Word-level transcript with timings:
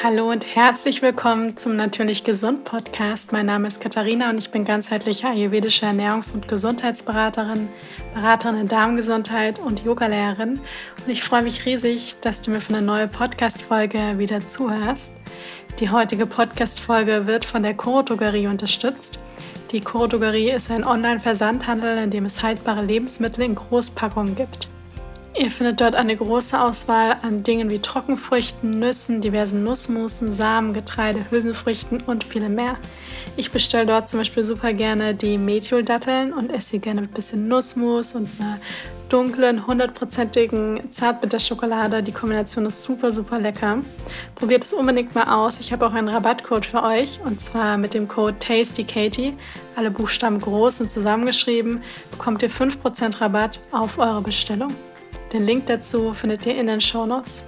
Hallo 0.00 0.30
und 0.30 0.54
herzlich 0.54 1.02
willkommen 1.02 1.56
zum 1.56 1.74
Natürlich 1.74 2.22
Gesund 2.22 2.62
Podcast. 2.62 3.32
Mein 3.32 3.46
Name 3.46 3.66
ist 3.66 3.80
Katharina 3.80 4.30
und 4.30 4.38
ich 4.38 4.52
bin 4.52 4.64
ganzheitliche 4.64 5.26
ayurvedische 5.26 5.86
Ernährungs- 5.86 6.32
und 6.32 6.46
Gesundheitsberaterin, 6.46 7.68
Beraterin 8.14 8.60
in 8.60 8.68
Darmgesundheit 8.68 9.58
und 9.58 9.82
Yogalehrerin. 9.82 10.60
Und 11.04 11.08
ich 11.08 11.24
freue 11.24 11.42
mich 11.42 11.66
riesig, 11.66 12.20
dass 12.20 12.40
du 12.40 12.52
mir 12.52 12.60
für 12.60 12.74
eine 12.74 12.86
neue 12.86 13.08
Podcast-Folge 13.08 14.18
wieder 14.18 14.46
zuhörst. 14.46 15.14
Die 15.80 15.90
heutige 15.90 16.26
Podcast-Folge 16.26 17.26
wird 17.26 17.44
von 17.44 17.64
der 17.64 17.74
Coro 17.74 18.02
Drogerie 18.02 18.46
unterstützt. 18.46 19.18
Die 19.72 19.80
Coro 19.80 20.06
Drogerie 20.06 20.52
ist 20.52 20.70
ein 20.70 20.84
Online-Versandhandel, 20.84 21.98
in 21.98 22.12
dem 22.12 22.24
es 22.24 22.40
haltbare 22.40 22.84
Lebensmittel 22.84 23.42
in 23.42 23.56
Großpackungen 23.56 24.36
gibt. 24.36 24.68
Ihr 25.38 25.52
findet 25.52 25.80
dort 25.80 25.94
eine 25.94 26.16
große 26.16 26.60
Auswahl 26.60 27.16
an 27.22 27.44
Dingen 27.44 27.70
wie 27.70 27.78
Trockenfrüchten, 27.78 28.80
Nüssen, 28.80 29.20
diversen 29.20 29.62
Nussmusen, 29.62 30.32
Samen, 30.32 30.74
Getreide, 30.74 31.30
Hülsenfrüchten 31.30 32.00
und 32.00 32.24
viele 32.24 32.48
mehr. 32.48 32.76
Ich 33.36 33.52
bestelle 33.52 33.86
dort 33.86 34.08
zum 34.08 34.18
Beispiel 34.18 34.42
super 34.42 34.72
gerne 34.72 35.14
die 35.14 35.38
Methioldatteln 35.38 36.32
und 36.32 36.50
esse 36.50 36.70
sie 36.70 36.78
gerne 36.80 37.02
mit 37.02 37.12
ein 37.12 37.14
bisschen 37.14 37.46
Nussmus 37.46 38.16
und 38.16 38.28
einer 38.40 38.58
dunklen, 39.08 39.64
hundertprozentigen 39.64 40.90
Zartbitterschokolade. 40.90 42.02
Die 42.02 42.10
Kombination 42.10 42.66
ist 42.66 42.82
super, 42.82 43.12
super 43.12 43.38
lecker. 43.38 43.78
Probiert 44.34 44.64
es 44.64 44.72
unbedingt 44.72 45.14
mal 45.14 45.32
aus. 45.32 45.60
Ich 45.60 45.72
habe 45.72 45.86
auch 45.86 45.92
einen 45.92 46.08
Rabattcode 46.08 46.66
für 46.66 46.82
euch 46.82 47.20
und 47.24 47.40
zwar 47.40 47.78
mit 47.78 47.94
dem 47.94 48.08
Code 48.08 48.36
TastyKatie. 48.40 49.34
Alle 49.76 49.92
Buchstaben 49.92 50.40
groß 50.40 50.80
und 50.80 50.90
zusammengeschrieben 50.90 51.80
bekommt 52.10 52.42
ihr 52.42 52.50
5% 52.50 53.20
Rabatt 53.20 53.60
auf 53.70 53.98
eure 53.98 54.20
Bestellung. 54.20 54.74
Den 55.32 55.44
Link 55.44 55.66
dazu 55.66 56.14
findet 56.14 56.46
ihr 56.46 56.56
in 56.56 56.68
den 56.68 56.80
Show 56.80 57.04
Notes. 57.04 57.44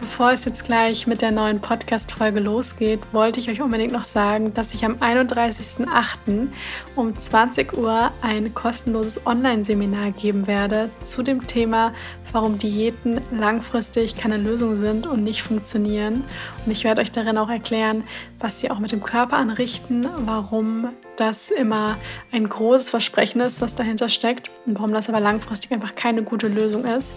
Bevor 0.00 0.30
es 0.32 0.44
jetzt 0.44 0.64
gleich 0.64 1.08
mit 1.08 1.22
der 1.22 1.32
neuen 1.32 1.60
Podcast-Folge 1.60 2.38
losgeht, 2.38 3.00
wollte 3.10 3.40
ich 3.40 3.50
euch 3.50 3.60
unbedingt 3.60 3.92
noch 3.92 4.04
sagen, 4.04 4.54
dass 4.54 4.72
ich 4.72 4.84
am 4.84 4.94
31.08. 4.96 6.48
um 6.94 7.18
20 7.18 7.76
Uhr 7.76 8.12
ein 8.22 8.54
kostenloses 8.54 9.26
Online-Seminar 9.26 10.12
geben 10.12 10.46
werde 10.46 10.90
zu 11.02 11.24
dem 11.24 11.48
Thema, 11.48 11.92
warum 12.30 12.58
Diäten 12.58 13.20
langfristig 13.32 14.16
keine 14.16 14.36
Lösung 14.36 14.76
sind 14.76 15.06
und 15.06 15.24
nicht 15.24 15.42
funktionieren. 15.42 16.22
Und 16.64 16.70
ich 16.70 16.84
werde 16.84 17.00
euch 17.00 17.10
darin 17.10 17.38
auch 17.38 17.50
erklären, 17.50 18.04
was 18.38 18.60
sie 18.60 18.70
auch 18.70 18.78
mit 18.78 18.92
dem 18.92 19.02
Körper 19.02 19.36
anrichten, 19.36 20.06
warum 20.26 20.90
das 21.16 21.50
immer 21.50 21.96
ein 22.30 22.48
großes 22.48 22.90
Versprechen 22.90 23.40
ist, 23.40 23.60
was 23.60 23.74
dahinter 23.74 24.08
steckt 24.08 24.50
und 24.64 24.76
warum 24.76 24.92
das 24.92 25.08
aber 25.08 25.20
langfristig 25.20 25.72
einfach 25.72 25.96
keine 25.96 26.22
gute 26.22 26.46
Lösung 26.46 26.84
ist 26.84 27.16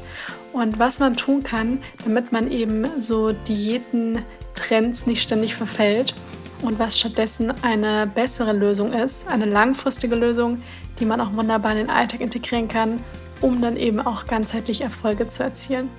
und 0.54 0.80
was 0.80 1.00
man 1.00 1.16
tun 1.16 1.44
kann, 1.44 1.82
damit 2.04 2.32
man 2.32 2.52
eben 2.52 2.86
so 3.00 3.32
Diäten-Trends 3.32 5.06
nicht 5.06 5.22
ständig 5.22 5.56
verfällt 5.56 6.14
und 6.62 6.80
was 6.80 7.00
stattdessen 7.00 7.54
eine 7.64 8.08
bessere 8.08 8.54
Lösung 8.54 8.94
ist, 8.94 9.28
eine 9.28 9.46
langfristige 9.46 10.16
Lösung, 10.16 10.62
die 11.00 11.06
man 11.06 11.22
auch 11.22 11.34
wunderbar 11.34 11.72
in 11.72 11.80
den 11.80 11.90
Alltag 11.90 12.22
integrieren 12.22 12.68
kann, 12.68 13.04
um 13.42 13.62
dann 13.62 13.78
eben 13.78 14.00
auch 14.00 14.28
ganzheitlich 14.28 14.82
Erfolge 14.82 15.28
zu 15.28 15.44
erzielen. 15.44 15.90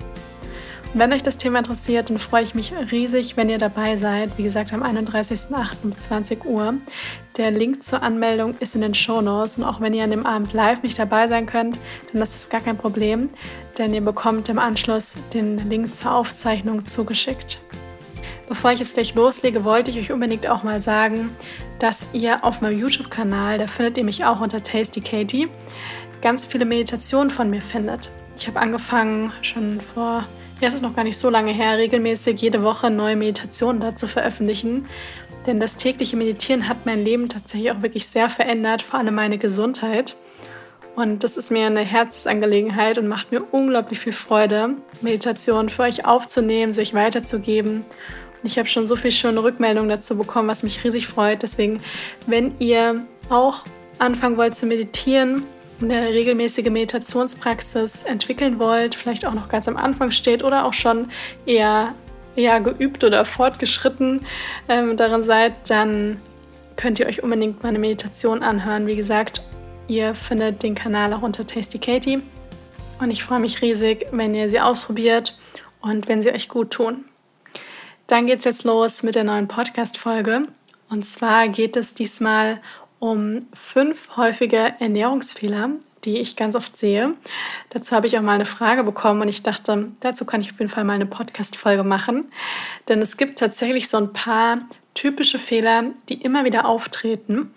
Wenn 0.95 1.11
euch 1.11 1.23
das 1.23 1.37
Thema 1.37 1.57
interessiert, 1.57 2.11
dann 2.11 2.19
freue 2.19 2.43
ich 2.43 2.53
mich 2.53 2.71
riesig, 2.91 3.35
wenn 3.35 3.49
ihr 3.49 3.57
dabei 3.57 3.97
seid. 3.97 4.37
Wie 4.37 4.43
gesagt, 4.43 4.73
am 4.73 4.83
31.08. 4.83 5.77
um 5.83 5.97
20 5.97 6.45
Uhr. 6.45 6.75
Der 7.35 7.49
Link 7.49 7.83
zur 7.83 8.03
Anmeldung 8.03 8.55
ist 8.59 8.75
in 8.75 8.81
den 8.81 8.93
Show 8.93 9.19
Notes. 9.19 9.57
Und 9.57 9.63
auch 9.63 9.81
wenn 9.81 9.95
ihr 9.95 10.03
an 10.03 10.11
dem 10.11 10.27
Abend 10.27 10.53
live 10.53 10.83
nicht 10.83 10.99
dabei 10.99 11.27
sein 11.27 11.47
könnt, 11.47 11.79
dann 12.11 12.21
ist 12.21 12.35
das 12.35 12.47
gar 12.47 12.61
kein 12.61 12.77
Problem, 12.77 13.31
denn 13.79 13.91
ihr 13.91 14.01
bekommt 14.01 14.49
im 14.49 14.59
Anschluss 14.59 15.15
den 15.33 15.67
Link 15.67 15.95
zur 15.95 16.13
Aufzeichnung 16.13 16.85
zugeschickt. 16.85 17.59
Bevor 18.47 18.71
ich 18.71 18.79
jetzt 18.79 18.93
gleich 18.93 19.15
loslege, 19.15 19.65
wollte 19.65 19.89
ich 19.89 19.97
euch 19.97 20.11
unbedingt 20.11 20.45
auch 20.45 20.61
mal 20.61 20.83
sagen, 20.83 21.35
dass 21.79 22.05
ihr 22.13 22.43
auf 22.43 22.61
meinem 22.61 22.79
YouTube-Kanal, 22.79 23.57
da 23.57 23.65
findet 23.65 23.97
ihr 23.97 24.03
mich 24.03 24.25
auch 24.25 24.41
unter 24.41 24.61
Tasty 24.61 25.01
Katie, 25.01 25.47
ganz 26.21 26.45
viele 26.45 26.65
Meditationen 26.65 27.31
von 27.31 27.49
mir 27.49 27.61
findet. 27.61 28.11
Ich 28.37 28.47
habe 28.47 28.59
angefangen 28.59 29.33
schon 29.41 29.81
vor 29.81 30.23
ja, 30.61 30.67
es 30.67 30.75
ist 30.75 30.81
noch 30.81 30.95
gar 30.95 31.03
nicht 31.03 31.17
so 31.17 31.29
lange 31.29 31.51
her, 31.51 31.77
regelmäßig 31.77 32.39
jede 32.41 32.63
Woche 32.63 32.89
neue 32.89 33.15
Meditationen 33.15 33.81
dazu 33.81 34.07
veröffentlichen. 34.07 34.85
Denn 35.45 35.59
das 35.59 35.75
tägliche 35.75 36.15
Meditieren 36.15 36.69
hat 36.69 36.85
mein 36.85 37.03
Leben 37.03 37.27
tatsächlich 37.27 37.71
auch 37.71 37.81
wirklich 37.81 38.07
sehr 38.07 38.29
verändert, 38.29 38.81
vor 38.81 38.99
allem 38.99 39.15
meine 39.15 39.37
Gesundheit. 39.37 40.15
Und 40.95 41.23
das 41.23 41.37
ist 41.37 41.51
mir 41.51 41.65
eine 41.65 41.81
Herzensangelegenheit 41.81 42.97
und 42.97 43.07
macht 43.07 43.31
mir 43.31 43.41
unglaublich 43.51 43.99
viel 43.99 44.13
Freude, 44.13 44.75
Meditation 45.01 45.69
für 45.69 45.83
euch 45.83 46.05
aufzunehmen, 46.05 46.71
sie 46.71 46.81
euch 46.81 46.93
weiterzugeben. 46.93 47.77
Und 47.77 48.49
ich 48.49 48.59
habe 48.59 48.69
schon 48.69 48.85
so 48.85 48.95
viel 48.95 49.11
schöne 49.11 49.43
Rückmeldungen 49.43 49.89
dazu 49.89 50.17
bekommen, 50.17 50.47
was 50.47 50.63
mich 50.63 50.83
riesig 50.83 51.07
freut. 51.07 51.41
Deswegen, 51.41 51.81
wenn 52.27 52.53
ihr 52.59 53.05
auch 53.29 53.65
anfangen 53.97 54.37
wollt 54.37 54.55
zu 54.55 54.65
meditieren, 54.67 55.43
eine 55.83 56.09
regelmäßige 56.09 56.69
Meditationspraxis 56.69 58.03
entwickeln 58.03 58.59
wollt, 58.59 58.95
vielleicht 58.95 59.25
auch 59.25 59.33
noch 59.33 59.49
ganz 59.49 59.67
am 59.67 59.77
Anfang 59.77 60.11
steht 60.11 60.43
oder 60.43 60.65
auch 60.65 60.73
schon 60.73 61.09
eher, 61.45 61.93
eher 62.35 62.59
geübt 62.61 63.03
oder 63.03 63.25
fortgeschritten 63.25 64.25
ähm, 64.69 64.97
darin 64.97 65.23
seid, 65.23 65.69
dann 65.69 66.19
könnt 66.75 66.99
ihr 66.99 67.07
euch 67.07 67.23
unbedingt 67.23 67.63
meine 67.63 67.79
Meditation 67.79 68.43
anhören. 68.43 68.87
Wie 68.87 68.95
gesagt, 68.95 69.43
ihr 69.87 70.15
findet 70.15 70.63
den 70.63 70.75
Kanal 70.75 71.13
auch 71.13 71.21
unter 71.21 71.45
Tasty 71.45 71.77
Katie 71.77 72.21
und 72.99 73.11
ich 73.11 73.23
freue 73.23 73.39
mich 73.39 73.61
riesig, 73.61 74.07
wenn 74.11 74.33
ihr 74.33 74.49
sie 74.49 74.59
ausprobiert 74.59 75.37
und 75.81 76.07
wenn 76.07 76.21
sie 76.21 76.31
euch 76.31 76.49
gut 76.49 76.71
tun. 76.71 77.05
Dann 78.07 78.27
geht 78.27 78.39
es 78.39 78.45
jetzt 78.45 78.63
los 78.63 79.03
mit 79.03 79.15
der 79.15 79.23
neuen 79.23 79.47
Podcast-Folge. 79.47 80.47
Und 80.89 81.05
zwar 81.05 81.47
geht 81.47 81.75
es 81.75 81.93
diesmal 81.93 82.61
um 83.03 83.41
fünf 83.53 84.15
häufige 84.15 84.75
Ernährungsfehler, 84.79 85.71
die 86.05 86.19
ich 86.19 86.37
ganz 86.37 86.55
oft 86.55 86.77
sehe. 86.77 87.15
Dazu 87.71 87.93
habe 87.97 88.07
ich 88.07 88.17
auch 88.17 88.21
mal 88.21 88.35
eine 88.35 88.45
Frage 88.45 88.85
bekommen 88.85 89.19
und 89.19 89.27
ich 89.27 89.43
dachte, 89.43 89.91
dazu 89.99 90.23
kann 90.23 90.39
ich 90.39 90.53
auf 90.53 90.59
jeden 90.59 90.71
Fall 90.71 90.85
mal 90.85 90.93
eine 90.93 91.05
Podcast-Folge 91.05 91.83
machen. 91.83 92.31
Denn 92.87 93.01
es 93.01 93.17
gibt 93.17 93.39
tatsächlich 93.39 93.89
so 93.89 93.97
ein 93.97 94.13
paar 94.13 94.59
typische 94.93 95.37
Fehler, 95.37 95.83
die 96.07 96.13
immer 96.13 96.45
wieder 96.45 96.65
auftreten 96.65 97.53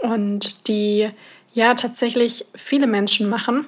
und 0.00 0.66
die 0.68 1.10
ja 1.52 1.74
tatsächlich 1.74 2.46
viele 2.54 2.86
Menschen 2.86 3.28
machen. 3.28 3.66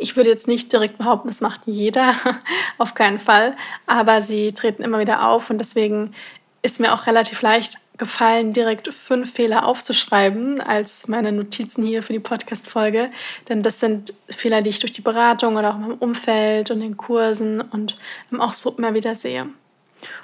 Ich 0.00 0.16
würde 0.16 0.30
jetzt 0.30 0.48
nicht 0.48 0.72
direkt 0.72 0.98
behaupten, 0.98 1.28
das 1.28 1.40
macht 1.40 1.60
jeder, 1.66 2.12
auf 2.78 2.94
keinen 2.94 3.20
Fall, 3.20 3.54
aber 3.86 4.20
sie 4.20 4.50
treten 4.50 4.82
immer 4.82 4.98
wieder 4.98 5.28
auf 5.28 5.48
und 5.48 5.58
deswegen 5.58 6.12
ist 6.62 6.80
mir 6.80 6.92
auch 6.92 7.06
relativ 7.06 7.42
leicht 7.42 7.78
gefallen, 7.96 8.52
direkt 8.52 8.92
fünf 8.92 9.32
Fehler 9.32 9.66
aufzuschreiben 9.66 10.60
als 10.60 11.08
meine 11.08 11.32
Notizen 11.32 11.84
hier 11.84 12.02
für 12.02 12.12
die 12.12 12.18
Podcast-Folge. 12.18 13.10
Denn 13.48 13.62
das 13.62 13.80
sind 13.80 14.12
Fehler, 14.28 14.62
die 14.62 14.70
ich 14.70 14.80
durch 14.80 14.92
die 14.92 15.00
Beratung 15.00 15.56
oder 15.56 15.70
auch 15.70 15.76
im 15.76 15.94
Umfeld 15.94 16.70
und 16.70 16.80
den 16.80 16.96
Kursen 16.96 17.60
und 17.60 17.96
auch 18.38 18.52
so 18.52 18.74
immer 18.76 18.94
wieder 18.94 19.14
sehe. 19.14 19.46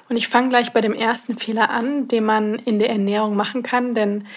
Und 0.09 0.17
ich 0.17 0.27
fange 0.27 0.49
gleich 0.49 0.71
bei 0.71 0.81
dem 0.81 0.93
ersten 0.93 1.37
Fehler 1.37 1.69
an, 1.69 2.07
den 2.07 2.25
man 2.25 2.55
in 2.55 2.79
der 2.79 2.89
Ernährung 2.89 3.35
machen 3.35 3.63
kann, 3.63 3.95
denn 3.95 4.27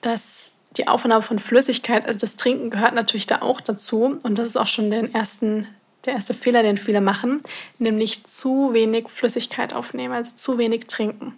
das, 0.00 0.52
die 0.76 0.88
Aufnahme 0.88 1.22
von 1.22 1.38
Flüssigkeit, 1.38 2.06
also 2.06 2.18
das 2.18 2.36
Trinken 2.36 2.70
gehört 2.70 2.94
natürlich 2.94 3.26
da 3.26 3.42
auch 3.42 3.60
dazu. 3.60 4.18
Und 4.22 4.38
das 4.38 4.48
ist 4.48 4.56
auch 4.56 4.66
schon 4.66 4.90
den 4.90 5.14
ersten, 5.14 5.66
der 6.06 6.14
erste 6.14 6.34
Fehler, 6.34 6.62
den 6.62 6.76
viele 6.76 7.00
machen, 7.00 7.40
nämlich 7.78 8.24
zu 8.24 8.72
wenig 8.72 9.08
Flüssigkeit 9.08 9.72
aufnehmen, 9.72 10.14
also 10.14 10.34
zu 10.34 10.58
wenig 10.58 10.86
trinken. 10.86 11.36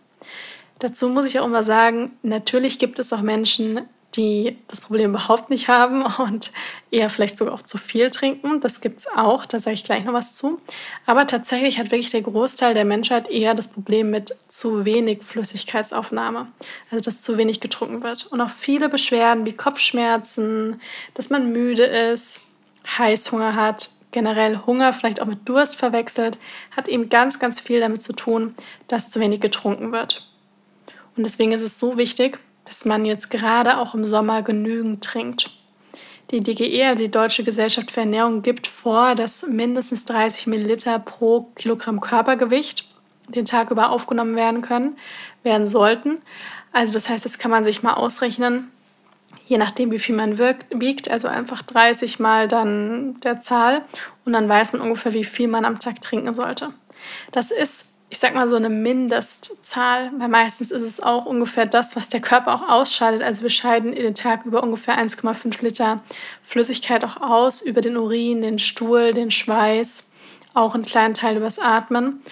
Dazu 0.79 1.09
muss 1.09 1.27
ich 1.27 1.39
auch 1.41 1.47
immer 1.47 1.63
sagen, 1.63 2.13
natürlich 2.23 2.79
gibt 2.79 2.99
es 2.99 3.13
auch 3.13 3.23
Menschen, 3.23 3.81
die 4.17 4.57
das 4.69 4.81
Problem 4.81 5.11
überhaupt 5.11 5.51
nicht 5.51 5.69
haben 5.69 6.05
und 6.19 6.51
eher 6.91 7.11
vielleicht 7.11 7.37
sogar 7.37 7.55
auch 7.55 7.63
zu 7.63 7.79
viel 7.79 8.11
trinken. 8.11 8.61
Das 8.61 8.81
gibt 8.81 9.01
es 9.01 9.07
auch, 9.09 9.47
da 9.47 9.59
sage 9.59 9.75
ich 9.75 9.85
gleich 9.85 10.05
noch 10.05 10.13
was 10.13 10.35
zu. 10.35 10.61
Aber 11.05 11.27
tatsächlich 11.27 11.79
hat 11.79 11.91
wirklich 11.91 12.11
der 12.11 12.23
Großteil 12.23 12.75
der 12.75 12.85
Menschheit 12.85 13.29
eher 13.29 13.55
das 13.55 13.69
Problem 13.69 14.11
mit 14.11 14.35
zu 14.49 14.85
wenig 14.85 15.23
Flüssigkeitsaufnahme, 15.23 16.49
also 16.91 17.05
dass 17.05 17.21
zu 17.21 17.37
wenig 17.37 17.61
getrunken 17.61 18.03
wird. 18.03 18.27
Und 18.27 18.41
auch 18.41 18.51
viele 18.51 18.89
Beschwerden 18.89 19.45
wie 19.45 19.53
Kopfschmerzen, 19.53 20.81
dass 21.15 21.31
man 21.31 21.53
müde 21.53 21.85
ist, 21.85 22.41
Heißhunger 22.99 23.55
hat, 23.55 23.91
generell 24.17 24.61
Hunger 24.65 24.95
vielleicht 24.95 25.21
auch 25.21 25.27
mit 25.27 25.47
Durst 25.47 25.77
verwechselt, 25.77 26.39
hat 26.75 26.89
eben 26.89 27.11
ganz, 27.11 27.39
ganz 27.39 27.61
viel 27.61 27.81
damit 27.81 28.01
zu 28.01 28.15
tun, 28.15 28.55
dass 28.89 29.11
zu 29.11 29.21
wenig 29.21 29.43
getrunken 29.43 29.93
wird. 29.93 30.27
Und 31.19 31.27
deswegen 31.27 31.53
ist 31.53 31.61
es 31.61 31.79
so 31.79 31.99
wichtig, 31.99 32.39
dass 32.65 32.87
man 32.87 33.05
jetzt 33.05 33.29
gerade 33.29 33.77
auch 33.77 33.93
im 33.93 34.07
Sommer 34.07 34.41
genügend 34.41 35.05
trinkt. 35.05 35.51
Die 36.31 36.41
DGE, 36.41 36.87
also 36.87 37.05
die 37.05 37.11
Deutsche 37.11 37.45
Gesellschaft 37.45 37.91
für 37.91 38.01
Ernährung, 38.01 38.41
gibt 38.41 38.67
vor, 38.67 39.15
dass 39.15 39.47
mindestens 39.47 40.07
30 40.07 40.47
Milliliter 40.47 40.99
pro 40.99 41.51
Kilogramm 41.55 42.01
Körpergewicht 42.01 42.89
den 43.29 43.45
Tag 43.45 43.71
über 43.71 43.91
aufgenommen 43.91 44.35
werden 44.35 44.63
können, 44.63 44.97
werden 45.43 45.67
sollten. 45.67 46.23
Also 46.73 46.95
das 46.95 47.11
heißt, 47.11 47.27
das 47.27 47.37
kann 47.37 47.51
man 47.51 47.65
sich 47.65 47.83
mal 47.83 47.93
ausrechnen, 47.93 48.73
je 49.47 49.59
nachdem, 49.59 49.91
wie 49.91 49.99
viel 49.99 50.15
man 50.15 50.39
wirkt, 50.39 50.67
wiegt, 50.71 51.11
also 51.11 51.29
einfach 51.29 51.63
30 51.63 52.19
mal 52.19 52.49
dann 52.49 53.19
der 53.21 53.41
Zahl 53.41 53.83
und 54.25 54.33
dann 54.33 54.49
weiß 54.49 54.73
man 54.73 54.83
ungefähr, 54.83 55.13
wie 55.13 55.25
viel 55.25 55.49
man 55.49 55.65
am 55.65 55.79
Tag 55.79 56.01
trinken 56.03 56.35
sollte. 56.35 56.71
Das 57.33 57.51
ist 57.51 57.87
ich 58.09 58.19
sag 58.19 58.35
mal 58.35 58.49
so 58.49 58.57
eine 58.57 58.69
Mindestzahl, 58.69 60.13
weil 60.17 60.29
meistens 60.29 60.71
ist 60.71 60.83
es 60.83 61.03
auch 61.03 61.27
ungefähr 61.27 61.67
das, 61.67 61.97
was 61.97 62.09
der 62.09 62.21
Körper 62.21 62.55
auch 62.55 62.69
ausscheidet. 62.69 63.23
Also 63.23 63.43
wir 63.43 63.51
scheiden 63.51 63.93
in 63.93 64.03
den 64.03 64.15
Tag 64.15 64.47
über 64.47 64.63
ungefähr 64.63 64.97
1,5 64.97 65.63
Liter 65.63 66.01
Flüssigkeit 66.43 67.05
auch 67.05 67.21
aus, 67.21 67.63
über 67.63 67.81
den 67.81 67.97
Urin, 67.97 68.43
den 68.43 68.61
Stuhl, 68.61 69.13
den 69.13 69.31
Schweiß, 69.31 70.07
auch 70.55 70.75
einen 70.75 70.85
kleinen 70.85 71.15
Teil 71.15 71.37
übers 71.37 71.59
Atmen. 71.59 72.23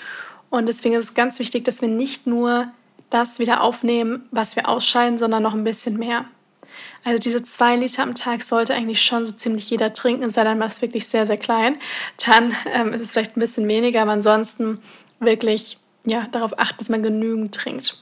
Und 0.49 0.69
deswegen 0.69 0.95
ist 0.95 1.05
es 1.05 1.15
ganz 1.15 1.41
wichtig, 1.41 1.65
dass 1.65 1.83
wir 1.83 1.89
nicht 1.89 2.29
nur 2.29 2.69
das 3.11 3.41
wieder 3.41 3.61
aufnehmen, 3.61 4.29
was 4.31 4.55
wir 4.55 4.69
ausscheiden, 4.69 5.19
sondern 5.19 5.43
noch 5.43 5.55
ein 5.55 5.65
bisschen 5.65 5.99
mehr. 5.99 6.25
Also 7.05 7.19
diese 7.19 7.43
zwei 7.43 7.77
Liter 7.77 8.03
am 8.03 8.15
Tag 8.15 8.43
sollte 8.43 8.75
eigentlich 8.75 9.03
schon 9.03 9.27
so 9.27 9.33
ziemlich 9.33 9.69
jeder 9.69 9.93
trinken, 9.93 10.31
sei 10.31 10.43
denn 10.45 10.59
man 10.59 10.69
ist 10.69 10.81
wirklich 10.83 11.07
sehr, 11.07 11.27
sehr 11.27 11.37
klein. 11.37 11.77
Dann 12.25 12.55
ähm, 12.73 12.93
ist 12.93 13.03
es 13.03 13.13
vielleicht 13.13 13.37
ein 13.37 13.41
bisschen 13.41 13.69
weniger, 13.69 14.03
aber 14.03 14.13
ansonsten 14.13 14.83
wirklich 15.21 15.79
ja, 16.05 16.27
darauf 16.33 16.59
achten, 16.59 16.79
dass 16.79 16.89
man 16.89 17.03
genügend 17.03 17.55
trinkt. 17.55 17.99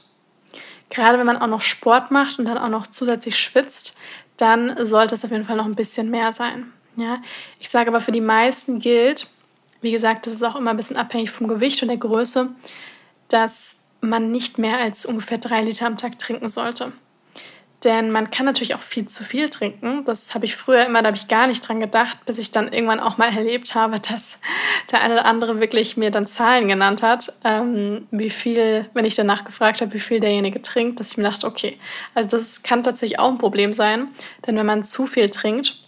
Gerade 0.89 1.17
wenn 1.17 1.25
man 1.25 1.37
auch 1.37 1.47
noch 1.47 1.61
Sport 1.61 2.11
macht 2.11 2.39
und 2.39 2.45
dann 2.45 2.57
auch 2.57 2.69
noch 2.69 2.87
zusätzlich 2.87 3.37
schwitzt, 3.37 3.97
dann 4.37 4.85
sollte 4.85 5.15
es 5.15 5.25
auf 5.25 5.31
jeden 5.31 5.45
Fall 5.45 5.57
noch 5.57 5.65
ein 5.65 5.75
bisschen 5.75 6.09
mehr 6.09 6.31
sein. 6.33 6.71
Ja? 6.95 7.21
Ich 7.59 7.69
sage 7.69 7.89
aber, 7.89 8.01
für 8.01 8.11
die 8.11 8.21
meisten 8.21 8.79
gilt, 8.79 9.27
wie 9.81 9.91
gesagt, 9.91 10.27
das 10.27 10.33
ist 10.33 10.43
auch 10.43 10.55
immer 10.55 10.71
ein 10.71 10.77
bisschen 10.77 10.97
abhängig 10.97 11.31
vom 11.31 11.47
Gewicht 11.47 11.81
und 11.81 11.89
der 11.89 11.97
Größe, 11.97 12.55
dass 13.27 13.77
man 14.01 14.31
nicht 14.31 14.57
mehr 14.57 14.77
als 14.77 15.05
ungefähr 15.05 15.37
drei 15.37 15.61
Liter 15.63 15.87
am 15.87 15.97
Tag 15.97 16.19
trinken 16.19 16.49
sollte. 16.49 16.91
Denn 17.83 18.11
man 18.11 18.31
kann 18.31 18.45
natürlich 18.45 18.75
auch 18.75 18.81
viel 18.81 19.07
zu 19.07 19.23
viel 19.23 19.49
trinken. 19.49 20.05
Das 20.05 20.33
habe 20.35 20.45
ich 20.45 20.55
früher 20.55 20.85
immer, 20.85 21.01
da 21.01 21.07
habe 21.07 21.17
ich 21.17 21.27
gar 21.27 21.47
nicht 21.47 21.67
dran 21.67 21.79
gedacht, 21.79 22.25
bis 22.25 22.37
ich 22.37 22.51
dann 22.51 22.71
irgendwann 22.71 23.01
auch 23.01 23.17
mal 23.17 23.35
erlebt 23.35 23.75
habe, 23.75 23.99
dass 23.99 24.39
der 24.91 25.01
eine 25.01 25.15
oder 25.15 25.25
andere 25.25 25.59
wirklich 25.59 25.97
mir 25.97 26.09
dann 26.09 26.25
Zahlen 26.25 26.67
genannt 26.67 27.03
hat, 27.03 27.33
ähm, 27.43 28.07
wie 28.11 28.29
viel, 28.29 28.89
wenn 28.93 29.05
ich 29.05 29.15
danach 29.15 29.43
gefragt 29.43 29.81
habe, 29.81 29.93
wie 29.93 29.99
viel 29.99 30.19
derjenige 30.19 30.61
trinkt, 30.61 30.99
dass 30.99 31.11
ich 31.11 31.17
mir 31.17 31.23
dachte, 31.23 31.45
okay, 31.45 31.77
also 32.15 32.29
das 32.29 32.63
kann 32.63 32.83
tatsächlich 32.83 33.19
auch 33.19 33.29
ein 33.29 33.37
Problem 33.37 33.73
sein. 33.73 34.09
Denn 34.47 34.55
wenn 34.55 34.65
man 34.65 34.83
zu 34.85 35.05
viel 35.05 35.29
trinkt, 35.29 35.79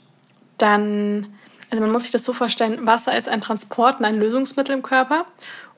dann, 0.57 1.33
also 1.69 1.81
man 1.81 1.91
muss 1.91 2.03
sich 2.03 2.11
das 2.11 2.25
so 2.25 2.33
vorstellen, 2.33 2.85
Wasser 2.85 3.17
ist 3.17 3.29
ein 3.29 3.41
Transport 3.41 3.99
und 3.99 4.05
ein 4.05 4.17
Lösungsmittel 4.17 4.75
im 4.75 4.83
Körper. 4.83 5.25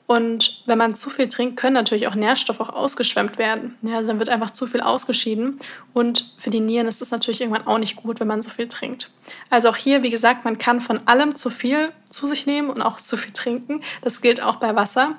Und 0.08 0.62
wenn 0.64 0.78
man 0.78 0.94
zu 0.94 1.10
viel 1.10 1.28
trinkt, 1.28 1.58
können 1.58 1.74
natürlich 1.74 2.08
auch 2.08 2.14
Nährstoffe 2.14 2.60
auch 2.60 2.70
ausgeschwemmt 2.70 3.36
werden. 3.36 3.76
Ja, 3.82 3.96
also 3.96 4.08
dann 4.08 4.18
wird 4.18 4.30
einfach 4.30 4.52
zu 4.52 4.66
viel 4.66 4.80
ausgeschieden. 4.80 5.58
Und 5.92 6.32
für 6.38 6.48
die 6.48 6.60
Nieren 6.60 6.86
ist 6.86 7.02
es 7.02 7.10
natürlich 7.10 7.42
irgendwann 7.42 7.66
auch 7.66 7.76
nicht 7.76 7.96
gut, 7.96 8.18
wenn 8.18 8.26
man 8.26 8.40
so 8.40 8.48
viel 8.48 8.68
trinkt. 8.68 9.10
Also 9.50 9.68
auch 9.68 9.76
hier, 9.76 10.02
wie 10.02 10.08
gesagt, 10.08 10.46
man 10.46 10.56
kann 10.56 10.80
von 10.80 11.00
allem 11.04 11.34
zu 11.34 11.50
viel 11.50 11.92
zu 12.08 12.26
sich 12.26 12.46
nehmen 12.46 12.70
und 12.70 12.80
auch 12.80 12.96
zu 12.96 13.18
viel 13.18 13.34
trinken. 13.34 13.82
Das 14.00 14.22
gilt 14.22 14.42
auch 14.42 14.56
bei 14.56 14.74
Wasser. 14.74 15.16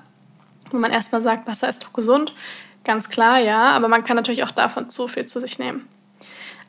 Wenn 0.71 0.79
man 0.79 0.91
erstmal 0.91 1.21
sagt, 1.21 1.45
Wasser 1.45 1.69
ist 1.69 1.83
doch 1.83 1.93
gesund, 1.93 2.33
ganz 2.83 3.09
klar, 3.09 3.37
ja, 3.37 3.69
aber 3.73 3.89
man 3.89 4.03
kann 4.03 4.15
natürlich 4.15 4.43
auch 4.43 4.51
davon 4.51 4.89
zu 4.89 5.07
viel 5.07 5.27
zu 5.27 5.39
sich 5.39 5.59
nehmen. 5.59 5.87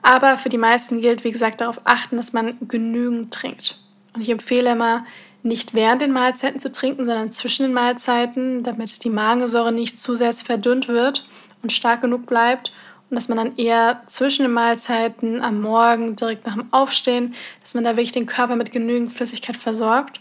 Aber 0.02 0.36
für 0.36 0.50
die 0.50 0.58
meisten 0.58 1.00
gilt, 1.00 1.24
wie 1.24 1.32
gesagt, 1.32 1.62
darauf 1.62 1.80
achten, 1.84 2.18
dass 2.18 2.34
man 2.34 2.58
genügend 2.68 3.32
trinkt. 3.32 3.80
Und 4.12 4.20
ich 4.20 4.28
empfehle 4.28 4.72
immer, 4.72 5.06
nicht 5.42 5.74
während 5.74 6.02
den 6.02 6.12
Mahlzeiten 6.12 6.60
zu 6.60 6.70
trinken, 6.70 7.04
sondern 7.04 7.32
zwischen 7.32 7.64
den 7.64 7.72
Mahlzeiten, 7.72 8.62
damit 8.62 9.04
die 9.04 9.10
Magensäure 9.10 9.72
nicht 9.72 10.00
zu 10.00 10.16
sehr 10.16 10.32
verdünnt 10.32 10.88
wird 10.88 11.24
und 11.62 11.72
stark 11.72 12.00
genug 12.00 12.26
bleibt. 12.26 12.72
Und 13.08 13.16
dass 13.16 13.28
man 13.28 13.38
dann 13.38 13.56
eher 13.56 14.02
zwischen 14.06 14.42
den 14.42 14.52
Mahlzeiten 14.52 15.42
am 15.42 15.60
Morgen, 15.60 16.14
direkt 16.14 16.46
nach 16.46 16.54
dem 16.54 16.72
Aufstehen, 16.72 17.34
dass 17.60 17.74
man 17.74 17.84
da 17.84 17.90
wirklich 17.90 18.12
den 18.12 18.26
Körper 18.26 18.54
mit 18.54 18.70
genügend 18.70 19.12
Flüssigkeit 19.12 19.56
versorgt. 19.56 20.20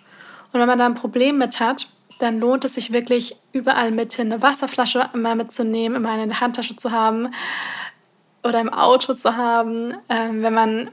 Und 0.52 0.60
wenn 0.60 0.68
man 0.68 0.80
da 0.80 0.86
ein 0.88 0.96
Problem 0.96 1.38
mit 1.38 1.60
hat, 1.60 1.88
dann 2.20 2.40
lohnt 2.40 2.66
es 2.66 2.74
sich 2.74 2.92
wirklich 2.92 3.36
überall 3.54 3.92
mit 3.92 4.20
eine 4.20 4.42
Wasserflasche 4.42 5.10
immer 5.14 5.36
mitzunehmen, 5.36 5.98
immer 5.98 6.12
eine 6.12 6.40
Handtasche 6.40 6.76
zu 6.76 6.92
haben 6.92 7.30
oder 8.44 8.60
im 8.60 8.74
Auto 8.74 9.14
zu 9.14 9.38
haben. 9.38 9.94
Ähm, 10.10 10.42
wenn 10.42 10.54
man 10.54 10.90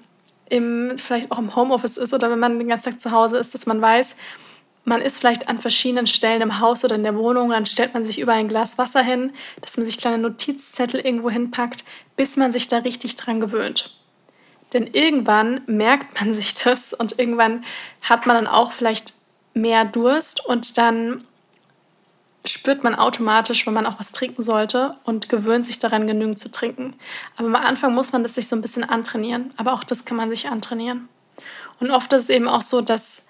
im, 0.49 0.93
vielleicht 0.97 1.31
auch 1.31 1.39
im 1.39 1.55
Homeoffice 1.55 1.97
ist 1.97 2.15
oder 2.15 2.31
wenn 2.31 2.39
man 2.39 2.59
den 2.59 2.69
ganzen 2.69 2.91
Tag 2.91 3.01
zu 3.01 3.11
Hause 3.11 3.37
ist, 3.37 3.55
dass 3.55 3.67
man 3.67 3.81
weiß, 3.81 4.17
man 4.85 5.03
ist 5.03 5.19
vielleicht 5.19 5.49
an 5.49 5.59
verschiedenen 5.59 6.07
Stellen 6.07 6.43
im 6.43 6.61
Haus 6.61 6.85
oder 6.85 6.95
in 6.95 7.03
der 7.03 7.17
Wohnung, 7.17 7.51
dann 7.51 7.67
stellt 7.67 7.93
man 7.93 8.07
sich 8.07 8.21
über 8.21 8.33
ein 8.33 8.49
Glas 8.49 8.79
Wasser 8.79 9.03
hin, 9.03 9.33
dass 9.61 9.77
man 9.77 9.85
sich 9.85 9.99
kleine 9.99 10.19
Notizzettel 10.19 11.01
irgendwo 11.01 11.29
hinpackt, 11.29 11.85
bis 12.17 12.37
man 12.37 12.53
sich 12.53 12.69
da 12.69 12.79
richtig 12.79 13.17
dran 13.17 13.41
gewöhnt. 13.41 13.99
Denn 14.73 14.87
irgendwann 14.87 15.63
merkt 15.67 16.21
man 16.21 16.33
sich 16.33 16.55
das 16.55 16.93
und 16.93 17.19
irgendwann 17.19 17.65
hat 18.01 18.27
man 18.27 18.37
dann 18.37 18.47
auch 18.47 18.73
vielleicht 18.73 19.13
mehr 19.55 19.85
Durst 19.85 20.45
und 20.47 20.79
dann 20.79 21.25
spürt 22.49 22.85
man 22.85 22.95
automatisch, 22.95 23.67
wenn 23.67 23.75
man 23.75 23.87
auch 23.87 23.99
was 23.99 24.13
trinken 24.13 24.43
sollte 24.43 24.97
und 25.05 25.29
gewöhnt 25.29 25.67
sich 25.67 25.79
daran, 25.79 26.07
genügend 26.07 26.39
zu 26.39 26.51
trinken. 26.51 26.95
Aber 27.37 27.49
am 27.49 27.57
Anfang 27.57 27.95
muss 27.95 28.13
man 28.13 28.23
das 28.23 28.35
sich 28.35 28.49
so 28.49 28.57
ein 28.57 28.63
bisschen 28.63 28.85
antrainieren. 28.85 29.53
Aber 29.57 29.73
auch 29.73 29.85
das 29.85 30.05
kann 30.05 30.17
man 30.17 30.31
sich 30.31 30.49
antrainieren. 30.49 31.09
Und 31.81 31.91
oft 31.91 32.13
ist 32.13 32.25
es 32.25 32.29
eben 32.31 32.49
auch 32.49 32.63
so, 32.63 32.81
dass 32.81 33.27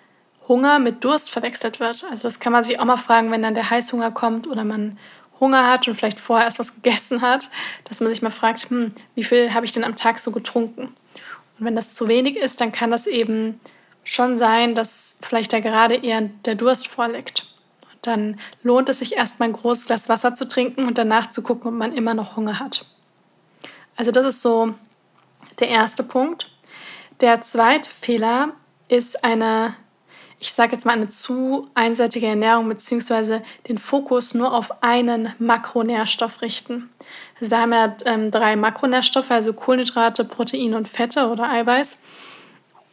Hunger 0.49 0.79
mit 0.79 1.03
Durst 1.05 1.31
verwechselt 1.31 1.81
wird. 1.81 2.05
Also 2.11 2.23
das 2.29 2.41
kann 2.41 2.53
man 2.53 2.65
sich 2.65 2.79
auch 2.79 2.85
mal 2.85 2.97
fragen, 2.97 3.31
wenn 3.31 3.43
dann 3.43 3.55
der 3.55 3.71
Heißhunger 3.71 4.13
kommt 4.13 4.47
oder 4.47 4.65
man 4.65 4.99
Hunger 5.41 5.67
hat 5.67 5.87
und 5.89 5.95
vielleicht 5.95 6.21
vorher 6.21 6.47
erst 6.47 6.59
was 6.59 6.75
gegessen 6.83 7.23
hat, 7.23 7.49
dass 7.85 8.01
man 8.01 8.11
sich 8.11 8.23
mal 8.23 8.31
fragt, 8.31 8.71
hm, 8.71 8.93
wie 9.15 9.25
viel 9.25 9.53
habe 9.53 9.67
ich 9.67 9.73
denn 9.73 9.85
am 9.85 9.97
Tag 9.97 10.19
so 10.19 10.31
getrunken? 10.31 10.95
Und 11.59 11.65
wenn 11.65 11.75
das 11.75 11.93
zu 11.93 12.09
wenig 12.09 12.37
ist, 12.37 12.61
dann 12.61 12.73
kann 12.73 12.91
das 12.91 13.07
eben 13.07 13.61
schon 14.05 14.39
sein, 14.39 14.75
dass 14.75 15.17
vielleicht 15.23 15.53
da 15.53 15.61
gerade 15.61 15.97
eher 15.97 16.23
der 16.45 16.55
Durst 16.55 16.87
vorliegt 16.87 17.47
dann 18.07 18.39
lohnt 18.63 18.89
es 18.89 19.01
sich 19.01 19.17
erstmal 19.17 19.49
ein 19.49 19.55
großes 19.55 19.87
Glas 19.87 20.09
Wasser 20.09 20.35
zu 20.35 20.49
trinken 20.49 20.87
und 20.87 20.99
danach 20.99 21.31
zu 21.31 21.43
gucken, 21.43 21.69
ob 21.69 21.75
man 21.75 21.93
immer 21.93 22.15
noch 22.15 22.37
Hunger 22.37 22.59
hat. 22.59 22.87
Also 23.97 24.11
das 24.11 24.27
ist 24.27 24.43
so 24.43 24.75
der 25.59 25.69
erste 25.69 26.03
Punkt. 26.03 26.51
Der 27.21 27.41
zweite 27.41 27.89
Fehler 27.89 28.51
ist 28.89 29.25
eine, 29.25 29.75
ich 30.39 30.53
sage 30.53 30.73
jetzt 30.73 30.85
mal 30.85 30.93
eine 30.93 31.09
zu 31.09 31.69
einseitige 31.75 32.27
Ernährung 32.27 32.69
beziehungsweise 32.69 33.43
den 33.69 33.79
Fokus 33.79 34.35
nur 34.35 34.53
auf 34.53 34.83
einen 34.83 35.35
Makronährstoff 35.39 36.43
richten. 36.43 36.91
Also 37.41 37.51
wir 37.51 37.61
haben 37.61 37.73
ja 37.73 37.97
ähm, 38.05 38.31
drei 38.31 38.57
Makronährstoffe, 38.57 39.31
also 39.31 39.53
Kohlenhydrate, 39.53 40.25
Proteine 40.25 40.77
und 40.77 40.89
Fette 40.89 41.29
oder 41.29 41.49
Eiweiß. 41.49 41.99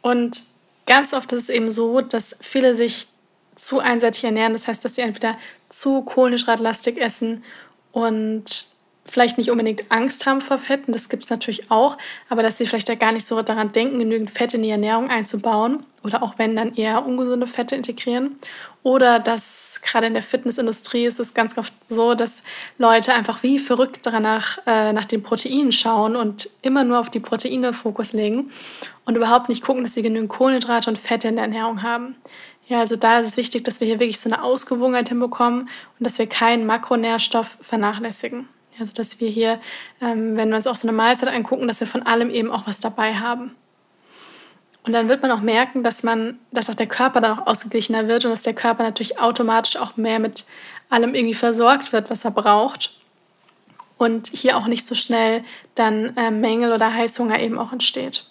Und 0.00 0.42
ganz 0.86 1.12
oft 1.12 1.32
ist 1.32 1.42
es 1.42 1.48
eben 1.48 1.70
so, 1.70 2.00
dass 2.00 2.36
viele 2.40 2.74
sich 2.74 3.08
zu 3.56 3.80
einseitig 3.80 4.24
ernähren. 4.24 4.52
Das 4.52 4.68
heißt, 4.68 4.84
dass 4.84 4.96
sie 4.96 5.02
entweder 5.02 5.36
zu 5.68 6.02
kohlenhydratlastig 6.02 6.98
essen 6.98 7.44
und 7.92 8.74
vielleicht 9.06 9.38
nicht 9.38 9.50
unbedingt 9.50 9.90
Angst 9.90 10.26
haben 10.26 10.40
vor 10.40 10.58
Fetten, 10.58 10.92
das 10.92 11.08
gibt 11.08 11.24
es 11.24 11.30
natürlich 11.30 11.70
auch, 11.70 11.98
aber 12.28 12.42
dass 12.42 12.58
sie 12.58 12.66
vielleicht 12.66 12.88
da 12.88 12.94
gar 12.94 13.12
nicht 13.12 13.26
so 13.26 13.40
daran 13.42 13.72
denken, 13.72 13.98
genügend 13.98 14.30
Fette 14.30 14.56
in 14.56 14.62
die 14.62 14.70
Ernährung 14.70 15.10
einzubauen 15.10 15.84
oder 16.02 16.22
auch 16.22 16.34
wenn 16.38 16.56
dann 16.56 16.74
eher 16.74 17.04
ungesunde 17.04 17.46
Fette 17.46 17.76
integrieren. 17.76 18.38
Oder 18.82 19.18
dass 19.18 19.80
gerade 19.82 20.06
in 20.06 20.12
der 20.12 20.22
Fitnessindustrie 20.22 21.06
ist 21.06 21.18
es 21.18 21.32
ganz 21.32 21.56
oft 21.56 21.72
so, 21.88 22.14
dass 22.14 22.42
Leute 22.76 23.14
einfach 23.14 23.42
wie 23.42 23.58
verrückt 23.58 24.00
danach 24.02 24.58
äh, 24.66 24.92
nach 24.92 25.06
den 25.06 25.22
Proteinen 25.22 25.72
schauen 25.72 26.16
und 26.16 26.50
immer 26.60 26.84
nur 26.84 27.00
auf 27.00 27.08
die 27.08 27.20
Proteine 27.20 27.72
Fokus 27.72 28.12
legen 28.12 28.50
und 29.06 29.16
überhaupt 29.16 29.48
nicht 29.48 29.64
gucken, 29.64 29.84
dass 29.84 29.94
sie 29.94 30.02
genügend 30.02 30.28
Kohlenhydrate 30.28 30.90
und 30.90 30.98
Fette 30.98 31.28
in 31.28 31.36
der 31.36 31.44
Ernährung 31.44 31.82
haben. 31.82 32.16
Ja, 32.66 32.80
also 32.80 32.96
da 32.96 33.20
ist 33.20 33.28
es 33.28 33.36
wichtig, 33.36 33.64
dass 33.64 33.80
wir 33.80 33.86
hier 33.86 34.00
wirklich 34.00 34.20
so 34.20 34.30
eine 34.30 34.42
Ausgewogenheit 34.42 35.10
hinbekommen 35.10 35.62
und 35.62 36.06
dass 36.06 36.18
wir 36.18 36.26
keinen 36.26 36.66
Makronährstoff 36.66 37.58
vernachlässigen. 37.60 38.48
Also 38.80 38.92
dass 38.92 39.20
wir 39.20 39.28
hier, 39.28 39.60
ähm, 40.00 40.36
wenn 40.36 40.48
wir 40.48 40.56
uns 40.56 40.66
auch 40.66 40.76
so 40.76 40.88
eine 40.88 40.96
Mahlzeit 40.96 41.28
angucken, 41.28 41.68
dass 41.68 41.80
wir 41.80 41.86
von 41.86 42.02
allem 42.02 42.30
eben 42.30 42.50
auch 42.50 42.66
was 42.66 42.80
dabei 42.80 43.14
haben. 43.14 43.54
Und 44.84 44.92
dann 44.92 45.08
wird 45.08 45.22
man 45.22 45.30
auch 45.30 45.40
merken, 45.40 45.82
dass 45.82 46.02
man, 46.02 46.38
dass 46.52 46.68
auch 46.68 46.74
der 46.74 46.86
Körper 46.86 47.20
dann 47.20 47.38
auch 47.38 47.46
ausgeglichener 47.46 48.08
wird 48.08 48.24
und 48.24 48.30
dass 48.30 48.42
der 48.42 48.54
Körper 48.54 48.82
natürlich 48.82 49.18
automatisch 49.18 49.76
auch 49.76 49.96
mehr 49.96 50.18
mit 50.18 50.44
allem 50.90 51.14
irgendwie 51.14 51.34
versorgt 51.34 51.92
wird, 51.92 52.10
was 52.10 52.24
er 52.24 52.30
braucht. 52.30 52.94
Und 53.96 54.28
hier 54.28 54.56
auch 54.56 54.66
nicht 54.66 54.86
so 54.86 54.94
schnell 54.94 55.44
dann 55.74 56.16
äh, 56.16 56.30
Mängel 56.30 56.72
oder 56.72 56.92
Heißhunger 56.92 57.38
eben 57.38 57.58
auch 57.58 57.72
entsteht. 57.72 58.26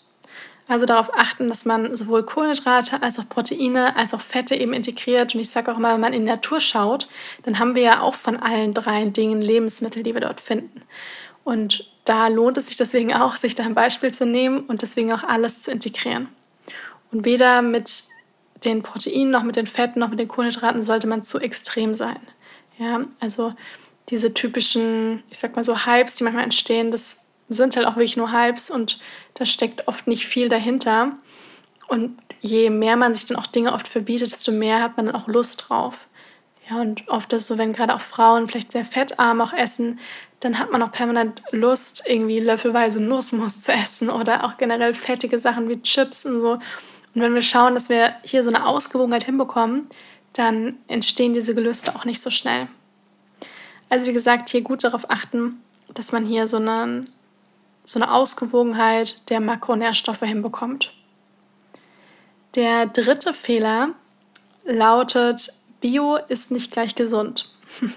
Also 0.73 0.87
darauf 0.87 1.13
achten, 1.13 1.49
dass 1.49 1.65
man 1.65 1.95
sowohl 1.95 2.23
Kohlenhydrate 2.23 3.03
als 3.03 3.19
auch 3.19 3.29
Proteine 3.29 3.95
als 3.95 4.15
auch 4.15 4.21
Fette 4.21 4.55
eben 4.55 4.73
integriert. 4.73 5.35
Und 5.35 5.41
ich 5.41 5.51
sage 5.51 5.71
auch 5.71 5.77
immer, 5.77 5.93
wenn 5.93 6.01
man 6.01 6.13
in 6.13 6.21
die 6.25 6.31
Natur 6.31 6.59
schaut, 6.59 7.07
dann 7.43 7.59
haben 7.59 7.75
wir 7.75 7.83
ja 7.83 8.01
auch 8.01 8.15
von 8.15 8.37
allen 8.37 8.73
drei 8.73 9.05
Dingen 9.05 9.39
Lebensmittel, 9.39 10.01
die 10.01 10.15
wir 10.15 10.21
dort 10.21 10.41
finden. 10.41 10.81
Und 11.43 11.87
da 12.05 12.27
lohnt 12.27 12.57
es 12.57 12.69
sich 12.69 12.77
deswegen 12.77 13.13
auch, 13.13 13.35
sich 13.35 13.53
da 13.53 13.61
ein 13.61 13.75
Beispiel 13.75 14.15
zu 14.15 14.25
nehmen 14.25 14.61
und 14.61 14.81
deswegen 14.81 15.13
auch 15.13 15.23
alles 15.23 15.61
zu 15.61 15.69
integrieren. 15.69 16.27
Und 17.11 17.23
weder 17.23 17.61
mit 17.61 18.05
den 18.65 18.81
Proteinen 18.81 19.29
noch 19.29 19.43
mit 19.43 19.57
den 19.57 19.67
Fetten 19.67 19.99
noch 19.99 20.09
mit 20.09 20.17
den 20.17 20.27
Kohlenhydraten 20.27 20.81
sollte 20.81 21.05
man 21.05 21.23
zu 21.23 21.39
extrem 21.39 21.93
sein. 21.93 22.19
Ja, 22.79 23.01
also 23.19 23.53
diese 24.09 24.33
typischen, 24.33 25.21
ich 25.29 25.37
sag 25.37 25.55
mal 25.55 25.63
so 25.63 25.85
Hypes, 25.85 26.15
die 26.15 26.23
manchmal 26.23 26.45
entstehen, 26.45 26.89
das 26.89 27.22
sind 27.49 27.75
halt 27.75 27.85
auch 27.85 27.95
wirklich 27.95 28.17
nur 28.17 28.31
Hypes 28.31 28.69
und 28.69 28.99
da 29.35 29.45
steckt 29.45 29.87
oft 29.87 30.07
nicht 30.07 30.25
viel 30.25 30.49
dahinter. 30.49 31.13
Und 31.87 32.17
je 32.41 32.69
mehr 32.69 32.95
man 32.97 33.13
sich 33.13 33.25
dann 33.25 33.37
auch 33.37 33.47
Dinge 33.47 33.73
oft 33.73 33.87
verbietet, 33.87 34.31
desto 34.31 34.51
mehr 34.51 34.81
hat 34.81 34.97
man 34.97 35.07
dann 35.07 35.15
auch 35.15 35.27
Lust 35.27 35.65
drauf. 35.67 36.07
Ja, 36.69 36.79
und 36.79 37.07
oft 37.09 37.31
ist 37.33 37.43
es 37.43 37.47
so, 37.47 37.57
wenn 37.57 37.73
gerade 37.73 37.93
auch 37.93 38.01
Frauen 38.01 38.47
vielleicht 38.47 38.71
sehr 38.71 38.85
fettarm 38.85 39.41
auch 39.41 39.53
essen, 39.53 39.99
dann 40.39 40.59
hat 40.59 40.71
man 40.71 40.81
auch 40.81 40.91
permanent 40.91 41.41
Lust, 41.51 42.03
irgendwie 42.07 42.39
löffelweise 42.39 43.01
Nussmus 43.01 43.61
zu 43.61 43.71
essen 43.71 44.09
oder 44.09 44.45
auch 44.45 44.57
generell 44.57 44.93
fettige 44.93 45.39
Sachen 45.39 45.69
wie 45.69 45.81
Chips 45.81 46.25
und 46.25 46.41
so. 46.41 46.53
Und 46.53 47.21
wenn 47.21 47.33
wir 47.33 47.41
schauen, 47.41 47.75
dass 47.75 47.89
wir 47.89 48.15
hier 48.23 48.43
so 48.43 48.49
eine 48.49 48.65
Ausgewogenheit 48.65 49.23
hinbekommen, 49.23 49.87
dann 50.33 50.77
entstehen 50.87 51.33
diese 51.33 51.53
Gelüste 51.53 51.95
auch 51.95 52.05
nicht 52.05 52.21
so 52.21 52.29
schnell. 52.29 52.67
Also 53.89 54.07
wie 54.07 54.13
gesagt, 54.13 54.49
hier 54.49 54.61
gut 54.61 54.83
darauf 54.83 55.09
achten, 55.09 55.61
dass 55.93 56.11
man 56.11 56.25
hier 56.25 56.47
so 56.47 56.57
eine, 56.57 57.05
so 57.85 57.99
eine 57.99 58.11
Ausgewogenheit 58.11 59.29
der 59.29 59.39
Makronährstoffe 59.39 60.21
hinbekommt. 60.21 60.93
Der 62.55 62.85
dritte 62.85 63.33
Fehler 63.33 63.89
lautet, 64.63 65.53
Bio 65.81 66.17
ist 66.27 66.51
nicht 66.51 66.71
gleich 66.71 66.95
gesund. 66.95 67.49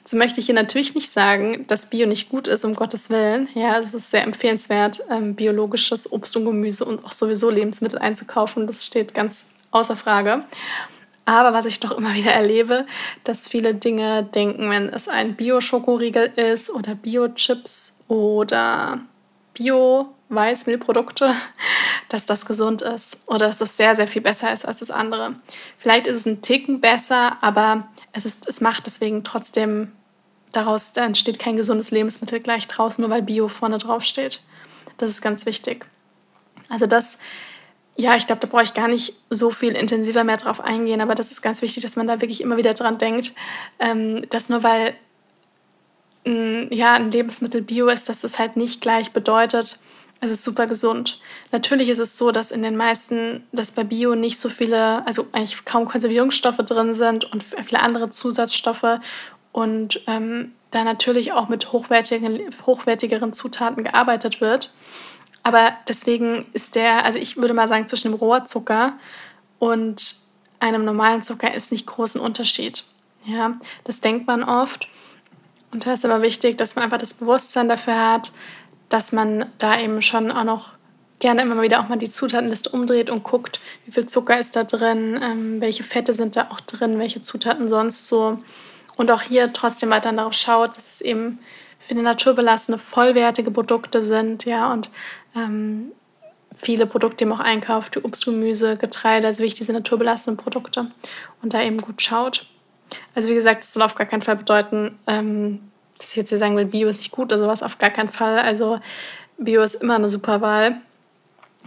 Jetzt 0.00 0.14
möchte 0.14 0.38
ich 0.38 0.46
hier 0.46 0.54
natürlich 0.54 0.94
nicht 0.94 1.10
sagen, 1.10 1.66
dass 1.66 1.90
Bio 1.90 2.06
nicht 2.06 2.28
gut 2.28 2.46
ist, 2.46 2.64
um 2.64 2.74
Gottes 2.74 3.10
Willen. 3.10 3.48
Ja, 3.54 3.78
es 3.78 3.92
ist 3.92 4.10
sehr 4.10 4.22
empfehlenswert, 4.22 5.00
ähm, 5.10 5.34
biologisches 5.34 6.12
Obst 6.12 6.36
und 6.36 6.44
Gemüse 6.44 6.84
und 6.84 7.04
auch 7.04 7.12
sowieso 7.12 7.50
Lebensmittel 7.50 7.98
einzukaufen. 7.98 8.66
Das 8.66 8.86
steht 8.86 9.14
ganz 9.14 9.46
außer 9.72 9.96
Frage. 9.96 10.44
Aber 11.24 11.52
was 11.52 11.66
ich 11.66 11.80
doch 11.80 11.90
immer 11.90 12.14
wieder 12.14 12.30
erlebe, 12.32 12.86
dass 13.24 13.48
viele 13.48 13.74
Dinge 13.74 14.22
denken, 14.22 14.70
wenn 14.70 14.88
es 14.88 15.08
ein 15.08 15.34
Bio-Schokoriegel 15.34 16.26
ist 16.36 16.70
oder 16.70 16.94
Bio-Chips 16.94 17.95
oder 18.08 19.00
Bio-Weißmehlprodukte, 19.54 21.34
dass 22.08 22.26
das 22.26 22.46
gesund 22.46 22.82
ist 22.82 23.18
oder 23.26 23.46
dass 23.46 23.60
es 23.60 23.76
sehr, 23.76 23.96
sehr 23.96 24.06
viel 24.06 24.22
besser 24.22 24.52
ist 24.52 24.66
als 24.66 24.78
das 24.78 24.90
andere. 24.90 25.34
Vielleicht 25.78 26.06
ist 26.06 26.18
es 26.18 26.26
ein 26.26 26.42
Ticken 26.42 26.80
besser, 26.80 27.38
aber 27.42 27.88
es, 28.12 28.26
ist, 28.26 28.48
es 28.48 28.60
macht 28.60 28.86
deswegen 28.86 29.24
trotzdem 29.24 29.92
daraus, 30.52 30.92
da 30.92 31.04
entsteht 31.04 31.38
kein 31.38 31.56
gesundes 31.56 31.90
Lebensmittel 31.90 32.40
gleich 32.40 32.66
draußen, 32.68 33.02
nur 33.02 33.10
weil 33.10 33.22
Bio 33.22 33.48
vorne 33.48 33.78
drauf 33.78 34.02
steht. 34.02 34.42
Das 34.98 35.10
ist 35.10 35.20
ganz 35.20 35.44
wichtig. 35.46 35.86
Also 36.68 36.86
das 36.86 37.18
ja, 37.96 38.14
ich 38.14 38.26
glaube, 38.26 38.40
da 38.40 38.46
brauche 38.46 38.62
ich 38.62 38.74
gar 38.74 38.88
nicht 38.88 39.14
so 39.30 39.50
viel 39.50 39.72
intensiver 39.72 40.22
mehr 40.22 40.36
drauf 40.36 40.60
eingehen, 40.60 41.00
aber 41.00 41.14
das 41.14 41.30
ist 41.30 41.40
ganz 41.40 41.62
wichtig, 41.62 41.82
dass 41.82 41.96
man 41.96 42.06
da 42.06 42.20
wirklich 42.20 42.42
immer 42.42 42.58
wieder 42.58 42.74
dran 42.74 42.98
denkt, 42.98 43.34
ähm, 43.78 44.28
dass 44.28 44.50
nur 44.50 44.62
weil 44.62 44.94
ja, 46.26 46.94
ein 46.94 47.10
Lebensmittel 47.10 47.62
bio 47.62 47.88
ist, 47.88 48.08
dass 48.08 48.20
das 48.20 48.38
halt 48.38 48.56
nicht 48.56 48.80
gleich 48.80 49.12
bedeutet, 49.12 49.80
es 50.20 50.30
ist 50.30 50.44
super 50.44 50.66
gesund. 50.66 51.20
Natürlich 51.52 51.88
ist 51.88 51.98
es 51.98 52.16
so, 52.16 52.32
dass 52.32 52.50
in 52.50 52.62
den 52.62 52.76
meisten, 52.76 53.46
dass 53.52 53.72
bei 53.72 53.84
Bio 53.84 54.14
nicht 54.14 54.38
so 54.38 54.48
viele, 54.48 55.06
also 55.06 55.26
eigentlich 55.32 55.64
kaum 55.64 55.86
Konservierungsstoffe 55.86 56.56
drin 56.56 56.94
sind 56.94 57.30
und 57.32 57.42
viele 57.42 57.80
andere 57.80 58.10
Zusatzstoffe 58.10 58.98
und 59.52 60.00
ähm, 60.06 60.52
da 60.70 60.84
natürlich 60.84 61.32
auch 61.32 61.48
mit 61.48 61.72
hochwertigen, 61.72 62.40
hochwertigeren 62.64 63.32
Zutaten 63.32 63.84
gearbeitet 63.84 64.40
wird. 64.40 64.74
Aber 65.42 65.74
deswegen 65.86 66.46
ist 66.54 66.74
der, 66.74 67.04
also 67.04 67.18
ich 67.18 67.36
würde 67.36 67.54
mal 67.54 67.68
sagen, 67.68 67.86
zwischen 67.86 68.10
dem 68.10 68.18
Rohrzucker 68.18 68.94
und 69.58 70.16
einem 70.58 70.84
normalen 70.84 71.22
Zucker 71.22 71.54
ist 71.54 71.70
nicht 71.70 71.86
groß 71.86 72.16
ein 72.16 72.20
Unterschied. 72.20 72.84
Ja, 73.26 73.58
das 73.84 74.00
denkt 74.00 74.26
man 74.26 74.42
oft. 74.42 74.88
Und 75.72 75.86
da 75.86 75.92
ist 75.92 76.04
aber 76.04 76.22
wichtig, 76.22 76.56
dass 76.56 76.76
man 76.76 76.84
einfach 76.84 76.98
das 76.98 77.14
Bewusstsein 77.14 77.68
dafür 77.68 78.12
hat, 78.12 78.32
dass 78.88 79.12
man 79.12 79.46
da 79.58 79.78
eben 79.80 80.00
schon 80.00 80.30
auch 80.30 80.44
noch 80.44 80.76
gerne 81.18 81.42
immer 81.42 81.60
wieder 81.62 81.80
auch 81.80 81.88
mal 81.88 81.96
die 81.96 82.10
Zutatenliste 82.10 82.70
umdreht 82.70 83.10
und 83.10 83.24
guckt, 83.24 83.60
wie 83.84 83.92
viel 83.92 84.06
Zucker 84.06 84.38
ist 84.38 84.54
da 84.54 84.64
drin, 84.64 85.18
ähm, 85.22 85.60
welche 85.60 85.82
Fette 85.82 86.12
sind 86.12 86.36
da 86.36 86.48
auch 86.50 86.60
drin, 86.60 86.98
welche 86.98 87.22
Zutaten 87.22 87.68
sonst 87.68 88.08
so. 88.08 88.38
Und 88.96 89.10
auch 89.10 89.22
hier 89.22 89.52
trotzdem 89.52 89.90
weiter 89.90 90.12
darauf 90.12 90.34
schaut, 90.34 90.76
dass 90.76 90.86
es 90.94 91.00
eben 91.00 91.38
für 91.78 91.94
die 91.94 92.02
Natur 92.02 92.34
belassene, 92.34 92.78
vollwertige 92.78 93.50
Produkte 93.50 94.02
sind, 94.02 94.44
ja, 94.44 94.72
und 94.72 94.90
ähm, 95.34 95.92
viele 96.56 96.86
Produkte 96.86 97.24
eben 97.24 97.32
auch 97.32 97.40
einkauft, 97.40 97.96
wie 97.96 98.00
Obst, 98.00 98.24
Gemüse, 98.24 98.76
Getreide, 98.76 99.26
also 99.26 99.42
wichtig 99.42 99.58
diese 99.58 99.72
naturbelassenen 99.72 100.36
Produkte 100.36 100.90
und 101.42 101.54
da 101.54 101.62
eben 101.62 101.78
gut 101.78 102.00
schaut. 102.02 102.46
Also 103.14 103.28
wie 103.28 103.34
gesagt, 103.34 103.64
das 103.64 103.72
soll 103.72 103.82
auf 103.82 103.94
gar 103.94 104.06
keinen 104.06 104.22
Fall 104.22 104.36
bedeuten, 104.36 104.98
ähm, 105.06 105.60
dass 105.98 106.10
ich 106.10 106.16
jetzt 106.16 106.28
hier 106.28 106.38
sagen 106.38 106.56
will, 106.56 106.66
Bio 106.66 106.88
ist 106.88 106.98
nicht 106.98 107.10
gut 107.10 107.32
oder 107.32 107.40
sowas, 107.40 107.62
auf 107.62 107.78
gar 107.78 107.90
keinen 107.90 108.08
Fall. 108.08 108.38
Also 108.38 108.80
Bio 109.38 109.62
ist 109.62 109.76
immer 109.76 109.96
eine 109.96 110.08
super 110.08 110.40
Wahl, 110.40 110.80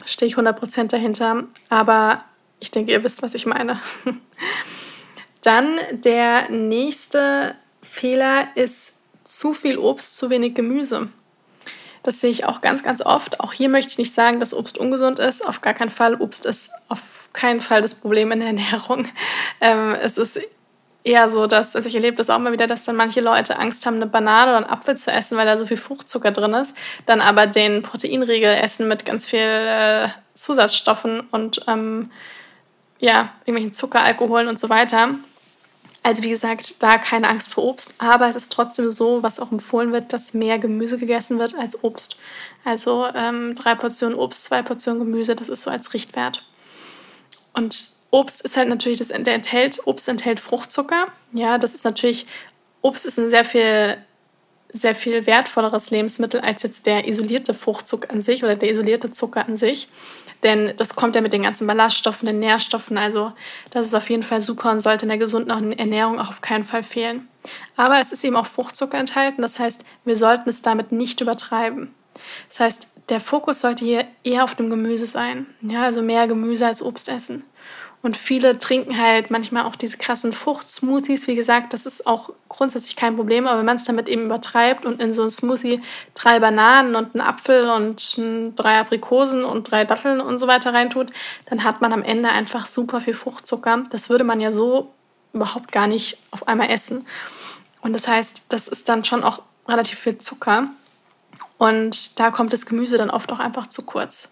stehe 0.06 0.28
ich 0.28 0.36
100% 0.36 0.88
dahinter, 0.88 1.44
aber 1.70 2.24
ich 2.60 2.72
denke, 2.72 2.92
ihr 2.92 3.04
wisst, 3.04 3.22
was 3.22 3.34
ich 3.34 3.46
meine. 3.46 3.80
Dann 5.42 5.80
der 5.92 6.50
nächste 6.50 7.56
Fehler 7.82 8.50
ist 8.56 8.94
zu 9.24 9.54
viel 9.54 9.78
Obst, 9.78 10.18
zu 10.18 10.30
wenig 10.30 10.56
Gemüse. 10.56 11.08
Das 12.04 12.22
sehe 12.22 12.30
ich 12.30 12.46
auch 12.46 12.62
ganz, 12.62 12.84
ganz 12.84 13.02
oft. 13.02 13.40
Auch 13.40 13.54
hier 13.54 13.70
möchte 13.70 13.92
ich 13.92 13.98
nicht 13.98 14.14
sagen, 14.14 14.40
dass 14.40 14.54
Obst 14.54 14.78
ungesund 14.78 15.20
ist. 15.20 15.46
Auf 15.46 15.62
gar 15.62 15.74
keinen 15.74 15.90
Fall. 15.90 16.16
Obst 16.16 16.46
ist 16.46 16.72
auf 16.88 17.30
keinen 17.34 17.62
Fall 17.62 17.82
das 17.82 17.96
Problem 17.96 18.32
in 18.32 18.40
der 18.40 18.50
Ernährung. 18.50 19.08
Ähm, 19.62 19.94
es 20.02 20.18
ist 20.18 20.40
eher 21.10 21.30
so, 21.30 21.48
dass, 21.48 21.76
also 21.76 21.90
ich 21.90 21.96
erlebe 21.96 22.16
das 22.16 22.30
auch 22.30 22.38
mal 22.38 22.52
wieder, 22.52 22.68
dass 22.68 22.86
dann 22.86 22.96
manche 22.96 23.20
Leute 23.20 23.58
Angst 23.58 23.86
haben, 23.86 23.96
eine 23.96 24.06
Banane 24.06 24.52
oder 24.52 24.58
einen 24.58 24.70
Apfel 24.70 24.96
zu 24.96 25.12
essen, 25.12 25.38
weil 25.38 25.48
da 25.48 25.58
so 25.58 25.66
viel 25.66 25.78
Fruchtzucker 25.78 26.32
drin 26.32 26.54
ist, 26.54 26.76
dann 27.08 27.20
aber 27.20 27.48
den 27.48 27.82
Proteinriegel 27.82 28.54
essen 28.54 28.88
mit 28.88 29.06
ganz 29.06 29.28
viel 29.28 29.40
äh, 29.40 30.08
Zusatzstoffen 30.36 31.22
und 31.32 31.62
ähm, 31.68 32.12
ja, 33.00 33.30
irgendwelchen 33.46 33.74
Zuckeralkoholen 33.74 34.48
und 34.48 34.60
so 34.60 34.70
weiter. 34.70 35.10
Also 36.04 36.24
wie 36.24 36.30
gesagt, 36.30 36.82
da 36.82 36.98
keine 36.98 37.28
Angst 37.28 37.54
vor 37.54 37.66
Obst, 37.66 37.96
aber 37.98 38.30
es 38.30 38.36
ist 38.36 38.52
trotzdem 38.52 38.90
so, 38.92 39.24
was 39.24 39.40
auch 39.40 39.52
empfohlen 39.52 39.92
wird, 39.92 40.14
dass 40.14 40.34
mehr 40.34 40.60
Gemüse 40.60 40.98
gegessen 40.98 41.40
wird 41.40 41.56
als 41.56 41.84
Obst. 41.84 42.18
Also 42.64 43.08
ähm, 43.16 43.56
drei 43.56 43.76
Portionen 43.76 44.18
Obst, 44.18 44.46
zwei 44.46 44.62
Portionen 44.62 45.00
Gemüse, 45.00 45.36
das 45.36 45.50
ist 45.50 45.64
so 45.64 45.72
als 45.72 45.94
Richtwert. 45.94 46.46
Und 47.54 47.99
Obst 48.12 48.42
ist 48.42 48.58
halt 48.58 48.70
natürlich, 48.70 48.98
das, 48.98 49.12
enthält, 49.12 49.80
Obst 49.86 50.08
enthält 50.08 50.40
Fruchtzucker. 50.40 51.08
Ja, 51.34 51.58
das 51.58 51.76
ist 51.76 51.86
natürlich, 51.86 52.26
Obst 52.82 53.06
ist 53.06 53.20
ein 53.20 53.30
sehr 53.30 53.46
viel, 53.46 53.98
sehr 54.74 54.96
viel 54.96 55.26
wertvolleres 55.26 55.92
Lebensmittel 55.92 56.42
als 56.42 56.64
jetzt 56.64 56.86
der 56.86 57.08
isolierte 57.08 57.54
Fruchtzucker 57.54 58.12
an 58.12 58.22
sich 58.22 58.44
oder 58.44 58.56
der 58.56 58.72
isolierte 58.72 59.12
Zucker 59.12 59.46
an 59.48 59.58
sich. 59.58 59.90
Denn 60.44 60.74
das 60.78 60.96
kommt 60.96 61.16
ja 61.16 61.22
mit 61.22 61.34
den 61.34 61.44
ganzen 61.44 61.68
Ballaststoffen, 61.68 62.26
den 62.26 62.40
Nährstoffen. 62.40 62.98
Also 62.98 63.34
das 63.72 63.86
ist 63.86 63.94
auf 63.94 64.10
jeden 64.10 64.24
Fall 64.24 64.42
super 64.42 64.72
und 64.72 64.80
sollte 64.80 65.04
in 65.04 65.10
der 65.10 65.18
gesunden 65.18 65.74
Ernährung 65.74 66.20
auch 66.20 66.30
auf 66.30 66.42
keinen 66.42 66.64
Fall 66.64 66.84
fehlen. 66.84 67.28
Aber 67.76 68.00
es 68.00 68.12
ist 68.12 68.24
eben 68.24 68.38
auch 68.38 68.46
Fruchtzucker 68.46 68.98
enthalten. 68.98 69.42
Das 69.42 69.60
heißt, 69.60 69.82
wir 70.06 70.16
sollten 70.16 70.50
es 70.50 70.62
damit 70.62 70.92
nicht 70.92 71.20
übertreiben. 71.20 71.94
Das 72.48 72.62
heißt, 72.62 72.88
der 73.10 73.20
Fokus 73.20 73.62
sollte 73.62 73.84
hier 73.84 74.08
eher 74.24 74.44
auf 74.44 74.56
dem 74.56 74.70
Gemüse 74.70 75.08
sein. 75.08 75.48
Ja, 75.62 75.84
also 75.84 76.02
mehr 76.02 76.28
Gemüse 76.28 76.68
als 76.68 76.82
Obst 76.82 77.10
essen. 77.10 77.44
Und 78.02 78.16
viele 78.16 78.58
trinken 78.58 78.98
halt 78.98 79.30
manchmal 79.30 79.64
auch 79.64 79.76
diese 79.76 79.98
krassen 79.98 80.32
Fruchtsmoothies. 80.32 81.28
Wie 81.28 81.36
gesagt, 81.36 81.74
das 81.74 81.86
ist 81.86 82.08
auch 82.08 82.30
grundsätzlich 82.48 82.96
kein 82.96 83.18
Problem, 83.18 83.46
aber 83.46 83.60
wenn 83.60 83.66
man 83.66 83.76
es 83.76 83.84
damit 83.84 84.08
eben 84.08 84.26
übertreibt 84.26 84.86
und 84.86 85.02
in 85.02 85.12
so 85.12 85.24
ein 85.24 85.30
Smoothie 85.30 85.82
drei 86.14 86.40
Bananen 86.40 86.96
und 86.96 87.14
einen 87.14 87.28
Apfel 87.28 87.70
und 87.70 88.22
drei 88.56 88.80
Aprikosen 88.80 89.44
und 89.44 89.70
drei 89.70 89.84
Datteln 89.84 90.22
und 90.22 90.38
so 90.38 90.48
weiter 90.48 90.74
reintut, 90.74 91.12
dann 91.50 91.66
hat 91.66 91.82
man 91.82 91.92
am 91.92 92.04
Ende 92.04 92.30
einfach 92.30 92.68
super 92.68 93.02
viel 93.02 93.14
Fruchtzucker. 93.14 93.84
Das 93.90 94.10
würde 94.10 94.24
man 94.24 94.40
ja 94.40 94.54
so 94.54 94.94
überhaupt 95.34 95.74
gar 95.74 95.88
nicht 95.88 96.18
auf 96.32 96.48
einmal 96.48 96.70
essen. 96.70 97.06
Und 97.82 97.92
das 97.92 98.08
heißt, 98.08 98.44
das 98.48 98.70
ist 98.70 98.88
dann 98.88 99.04
schon 99.04 99.24
auch 99.24 99.42
relativ 99.68 100.00
viel 100.00 100.18
Zucker. 100.18 100.70
Und 101.58 102.18
da 102.18 102.32
kommt 102.32 102.54
das 102.54 102.66
Gemüse 102.66 102.98
dann 102.98 103.10
oft 103.10 103.30
auch 103.34 103.40
einfach 103.40 103.68
zu 103.68 103.84
kurz. 103.84 104.30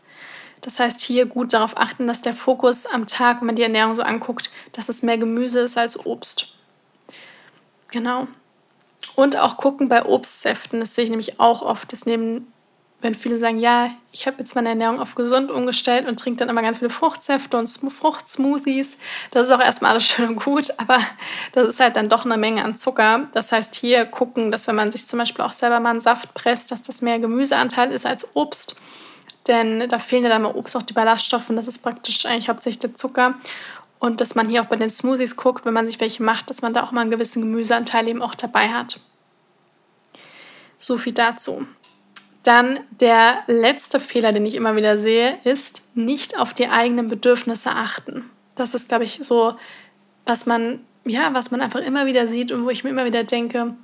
Das 0.62 0.80
heißt, 0.80 1.02
hier 1.02 1.26
gut 1.26 1.54
darauf 1.54 1.78
achten, 1.78 2.08
dass 2.08 2.22
der 2.22 2.34
Fokus 2.34 2.86
am 2.86 3.08
Tag, 3.08 3.42
wenn 3.42 3.48
man 3.48 3.56
die 3.56 3.64
Ernährung 3.64 3.96
so 3.96 4.04
anguckt, 4.04 4.52
dass 4.74 4.90
es 4.90 5.04
mehr 5.04 5.18
Gemüse 5.18 5.60
ist 5.62 5.78
als 5.78 6.06
Obst. 6.06 6.54
Genau. 7.92 8.28
Und 9.16 9.38
auch 9.38 9.58
gucken 9.58 9.90
bei 9.90 10.06
Obstsäften, 10.06 10.80
das 10.80 10.96
sehe 10.96 11.06
ich 11.06 11.10
nämlich 11.10 11.40
auch 11.40 11.62
oft, 11.62 11.92
dass 11.92 12.06
neben, 12.06 12.52
wenn 13.02 13.16
viele 13.16 13.38
sagen, 13.38 13.60
ja, 13.60 13.92
ich 14.12 14.28
habe 14.28 14.38
jetzt 14.40 14.56
meine 14.56 14.70
Ernährung 14.70 15.00
auf 15.00 15.16
gesund 15.16 15.50
umgestellt 15.50 16.08
und 16.08 16.20
trinke 16.20 16.40
dann 16.40 16.50
immer 16.50 16.62
ganz 16.62 16.80
viele 16.80 16.90
Fruchtsäfte 16.90 17.58
und 17.58 17.68
Fruchtsmoothies. 17.68 18.98
Das 19.32 19.48
ist 19.48 19.52
auch 19.52 19.60
erstmal 19.60 19.92
alles 19.92 20.06
schön 20.06 20.30
und 20.30 20.44
gut, 20.44 20.72
aber 20.78 21.00
das 21.54 21.68
ist 21.68 21.80
halt 21.80 21.96
dann 21.96 22.10
doch 22.10 22.26
eine 22.26 22.38
Menge 22.38 22.64
an 22.64 22.78
Zucker. 22.78 23.28
Das 23.32 23.52
heißt, 23.52 23.76
hier 23.76 24.06
gucken, 24.06 24.52
dass 24.52 24.68
wenn 24.68 24.76
man 24.76 24.92
sich 24.92 25.08
zum 25.08 25.20
Beispiel 25.20 25.46
auch 25.46 25.54
selber 25.54 25.80
mal 25.80 25.92
einen 25.92 26.02
Saft 26.02 26.34
presst, 26.34 26.72
dass 26.72 26.84
das 26.84 27.02
mehr 27.02 27.20
Gemüseanteil 27.20 27.92
ist 27.92 28.06
als 28.06 28.36
Obst 28.36 28.76
denn 29.48 29.88
da 29.90 30.00
fehlen 30.00 30.24
ja 30.24 30.30
dann 30.30 30.44
mal 30.44 30.54
Obst 30.54 30.76
auch 30.76 30.84
die 30.84 30.94
Ballaststoffe 30.94 31.50
und 31.50 31.56
das 31.56 31.68
ist 31.68 31.80
praktisch 31.80 32.26
eigentlich 32.26 32.50
hauptsächlich 32.50 32.80
der 32.80 32.96
Zucker. 32.96 33.36
Und 34.00 34.22
dass 34.22 34.36
man 34.36 34.48
hier 34.48 34.62
auch 34.62 34.68
bei 34.68 34.76
den 34.76 34.90
Smoothies 34.90 35.36
guckt, 35.36 35.66
wenn 35.66 35.74
man 35.74 35.88
sich 35.88 36.00
welche 36.00 36.22
macht, 36.22 36.50
dass 36.50 36.62
man 36.62 36.74
da 36.74 36.84
auch 36.84 36.92
mal 36.92 37.02
einen 37.02 37.12
gewissen 37.12 37.42
Gemüseanteil 37.42 38.08
eben 38.08 38.22
auch 38.22 38.36
dabei 38.36 38.70
hat. 38.70 39.00
So 40.78 40.98
viel 40.98 41.14
dazu. 41.14 41.66
Dann 42.44 42.80
der 43.00 43.40
letzte 43.48 44.00
Fehler, 44.00 44.32
den 44.32 44.46
ich 44.46 44.54
immer 44.54 44.76
wieder 44.76 44.98
sehe, 45.00 45.40
ist 45.44 45.90
nicht 45.96 46.40
auf 46.40 46.54
die 46.54 46.68
eigenen 46.68 47.08
Bedürfnisse 47.08 47.72
achten. 47.72 48.30
Das 48.56 48.76
ist, 48.76 48.88
glaube 48.88 49.04
ich, 49.04 49.20
so, 49.24 49.56
was 50.26 50.46
man 50.46 50.82
ja, 51.10 51.34
was 51.34 51.52
man 51.52 51.62
einfach 51.62 51.80
immer 51.80 52.06
wieder 52.06 52.28
sieht 52.28 52.52
und 52.52 52.66
wo 52.66 52.70
ich 52.70 52.84
mir 52.84 52.90
immer 52.90 53.06
wieder 53.06 53.24
denke, 53.24 53.76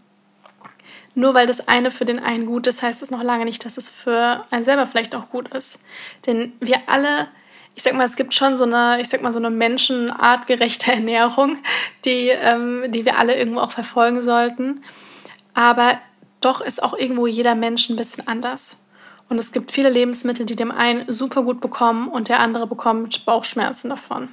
nur 1.16 1.34
weil 1.34 1.46
das 1.46 1.68
eine 1.68 1.92
für 1.92 2.06
den 2.06 2.20
einen 2.20 2.46
gut 2.46 2.68
ist, 2.68 2.82
heißt 2.82 3.02
es 3.02 3.12
noch 3.12 3.24
lange 3.24 3.46
nicht, 3.46 3.66
dass 3.66 3.78
es 3.78 3.90
für 3.90 4.46
einen 4.52 4.64
selber 4.64 4.86
vielleicht 4.86 5.16
auch 5.16 5.30
gut 5.30 5.54
ist. 5.54 5.80
Denn 6.26 6.54
wir 6.60 6.78
alle, 6.88 7.28
ich 7.76 7.84
sag 7.84 7.94
mal, 7.94 8.06
es 8.06 8.16
gibt 8.16 8.34
schon 8.34 8.58
so 8.58 8.64
eine, 8.64 9.00
ich 9.00 9.10
sag 9.10 9.22
mal, 9.22 9.34
so 9.34 9.40
eine 9.40 9.50
menschenartgerechte 9.50 10.92
Ernährung, 10.94 11.58
die, 12.06 12.30
ähm, 12.30 12.86
die 12.88 13.06
wir 13.06 13.18
alle 13.18 13.36
irgendwo 13.36 13.60
auch 13.60 13.72
verfolgen 13.72 14.22
sollten. 14.22 14.84
Aber 15.54 16.00
doch 16.42 16.62
ist 16.62 16.82
auch 16.82 16.98
irgendwo 16.98 17.28
jeder 17.28 17.56
Mensch 17.56 17.90
ein 17.90 17.96
bisschen 17.96 18.28
anders. 18.28 18.80
Und 19.30 19.40
es 19.40 19.52
gibt 19.52 19.72
viele 19.72 19.90
Lebensmittel, 19.90 20.46
die 20.46 20.56
dem 20.56 20.72
einen 20.72 21.12
super 21.12 21.44
gut 21.44 21.62
bekommen 21.62 22.08
und 22.08 22.28
der 22.28 22.40
andere 22.40 22.68
bekommt 22.68 23.26
Bauchschmerzen 23.26 23.90
davon. 23.90 24.30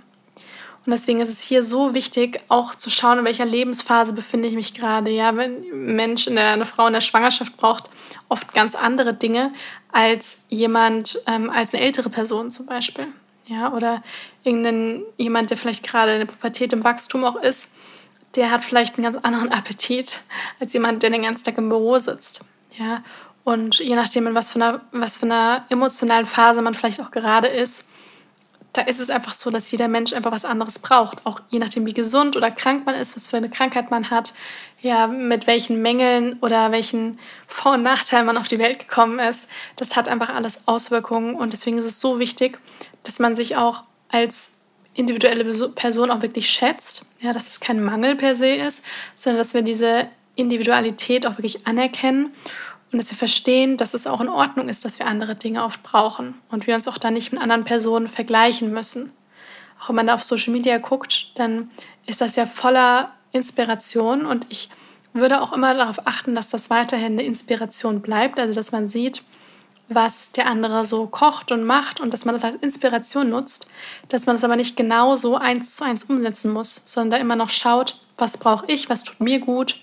Und 0.87 0.93
deswegen 0.93 1.21
ist 1.21 1.29
es 1.29 1.43
hier 1.43 1.63
so 1.63 1.95
wichtig, 1.95 2.41
auch 2.49 2.75
zu 2.75 2.89
schauen, 2.89 3.19
in 3.19 3.25
welcher 3.25 3.45
Lebensphase 3.45 4.15
befinde 4.15 4.49
ich 4.49 4.55
mich 4.55 4.73
gerade. 4.73 5.11
Ja, 5.11 5.37
wenn 5.37 5.63
ein 5.63 5.97
Mensch, 5.97 6.25
der, 6.25 6.53
eine 6.53 6.65
Frau 6.65 6.87
in 6.87 6.95
der 6.95 7.03
Schwangerschaft 7.03 7.57
braucht 7.57 7.91
oft 8.29 8.55
ganz 8.55 8.75
andere 8.75 9.13
Dinge 9.13 9.53
als 9.93 10.39
jemand, 10.49 11.21
ähm, 11.27 11.51
als 11.51 11.75
eine 11.75 11.83
ältere 11.83 12.09
Person 12.09 12.51
zum 12.51 12.67
Beispiel. 12.67 13.09
Ja, 13.47 13.73
oder 13.73 14.03
irgendein, 14.43 15.03
jemand, 15.19 15.51
der 15.51 15.59
vielleicht 15.59 15.87
gerade 15.87 16.13
in 16.13 16.19
der 16.21 16.27
Pubertät 16.27 16.73
im 16.73 16.85
Wachstum 16.85 17.25
auch 17.25 17.37
ist, 17.37 17.71
der 18.37 18.51
hat 18.51 18.65
vielleicht 18.65 18.97
einen 18.97 19.13
ganz 19.13 19.25
anderen 19.25 19.53
Appetit 19.53 20.21
als 20.61 20.73
jemand, 20.73 21.03
der 21.03 21.11
den 21.11 21.23
ganzen 21.23 21.45
Tag 21.45 21.59
im 21.59 21.69
Büro 21.69 21.99
sitzt. 21.99 22.47
Ja, 22.79 23.03
und 23.45 23.81
je 23.81 23.97
nachdem, 23.97 24.29
in 24.29 24.35
was 24.35 24.53
für 24.53 24.63
einer, 24.63 24.81
was 24.93 25.19
für 25.19 25.27
einer 25.27 25.67
emotionalen 25.69 26.27
Phase 26.27 26.63
man 26.63 26.75
vielleicht 26.75 27.01
auch 27.01 27.11
gerade 27.11 27.49
ist, 27.49 27.85
da 28.73 28.83
ist 28.83 29.01
es 29.01 29.11
einfach 29.11 29.35
so, 29.35 29.51
dass 29.51 29.71
jeder 29.71 29.89
Mensch 29.89 30.13
einfach 30.13 30.31
was 30.31 30.45
anderes 30.45 30.79
braucht. 30.79 31.27
Auch 31.27 31.41
je 31.49 31.59
nachdem, 31.59 31.87
wie 31.87 31.93
gesund 31.93 32.37
oder 32.37 32.51
krank 32.51 32.87
man 32.87 32.95
ist, 32.95 33.17
was 33.17 33.29
für 33.29 33.37
eine 33.37 33.51
Krankheit 33.51 33.91
man 33.91 34.11
hat, 34.11 34.33
ja, 34.81 35.07
mit 35.09 35.47
welchen 35.47 35.83
Mängeln 35.83 36.39
oder 36.41 36.71
welchen 36.71 37.19
Vor- 37.47 37.75
und 37.75 37.83
Nachteilen 37.83 38.27
man 38.27 38.39
auf 38.39 38.49
die 38.49 38.59
Welt 38.59 38.79
gekommen 38.79 39.19
ist. 39.19 39.49
Das 39.77 39.97
hat 39.97 40.09
einfach 40.09 40.33
alles 40.33 40.67
Auswirkungen 40.67 41.35
und 41.35 41.53
deswegen 41.53 41.79
ist 41.79 41.85
es 41.85 42.01
so 42.01 42.19
wichtig, 42.19 42.59
dass 43.03 43.19
man 43.19 43.35
sich 43.35 43.57
auch 43.57 43.85
als 44.09 44.53
individuelle 44.95 45.45
Person 45.71 46.11
auch 46.11 46.23
wirklich 46.23 46.49
schätzt. 46.49 47.07
Ja, 47.21 47.33
dass 47.33 47.49
es 47.49 47.61
kein 47.61 47.83
Mangel 47.83 48.17
per 48.17 48.35
se 48.37 48.55
ist, 48.55 48.85
sondern 49.17 49.39
dass 49.39 49.55
wir 49.55 49.63
diese 49.63 50.09
Individualität 50.37 51.27
auch 51.27 51.39
wirklich 51.39 51.67
anerkennen 51.67 52.33
und 52.93 52.99
dass 52.99 53.11
wir 53.11 53.19
verstehen, 53.19 53.77
dass 53.77 53.95
es 53.95 54.07
auch 54.07 54.21
in 54.21 54.29
Ordnung 54.29 54.69
ist, 54.69 54.85
dass 54.85 54.99
wir 54.99 55.07
andere 55.07 55.37
Dinge 55.37 55.65
oft 55.65 55.83
brauchen 55.83 56.35
und 56.51 56.67
wir 56.67 56.75
uns 56.75 56.89
auch 56.89 56.99
da 56.99 57.11
nicht 57.11 57.33
mit 57.33 57.41
anderen 57.41 57.65
Personen 57.65 58.09
vergleichen 58.09 58.73
müssen. 58.73 59.13
Auch 59.81 59.89
wenn 59.89 59.97
man 59.97 60.07
da 60.09 60.15
auf 60.15 60.25
Social 60.25 60.53
Media 60.53 60.79
guckt, 60.79 61.31
dann 61.37 61.71
ist 62.07 62.21
das 62.21 62.37
ja 62.37 62.47
voller 62.47 63.13
Inspiration 63.33 64.27
und 64.27 64.47
ich 64.51 64.69
würde 65.13 65.41
auch 65.41 65.53
immer 65.53 65.75
darauf 65.75 66.07
achten, 66.07 66.35
dass 66.35 66.51
das 66.51 66.71
weiterhin 66.71 67.13
eine 67.13 67.23
Inspiration 67.23 68.01
bleibt, 68.01 68.39
also 68.39 68.55
dass 68.55 68.73
man 68.73 68.89
sieht, 68.89 69.23
was 69.89 70.33
der 70.33 70.47
andere 70.47 70.85
so 70.85 71.07
kocht 71.07 71.51
und 71.51 71.65
macht 71.65 72.01
und 72.01 72.13
dass 72.13 72.25
man 72.25 72.35
das 72.35 72.45
als 72.45 72.57
Inspiration 72.57 73.31
nutzt, 73.31 73.69
dass 74.09 74.27
man 74.27 74.37
das 74.37 74.45
aber 74.45 74.57
nicht 74.57 74.77
genau 74.77 75.17
so 75.17 75.37
eins 75.37 75.77
zu 75.77 75.85
eins 75.85 76.05
umsetzen 76.05 76.53
muss, 76.53 76.83
sondern 76.85 77.11
da 77.11 77.17
immer 77.19 77.37
noch 77.37 77.49
schaut, 77.49 78.01
was 78.17 78.39
brauche 78.39 78.67
ich, 78.67 78.89
was 78.89 79.03
tut 79.05 79.21
mir 79.21 79.41
gut 79.41 79.77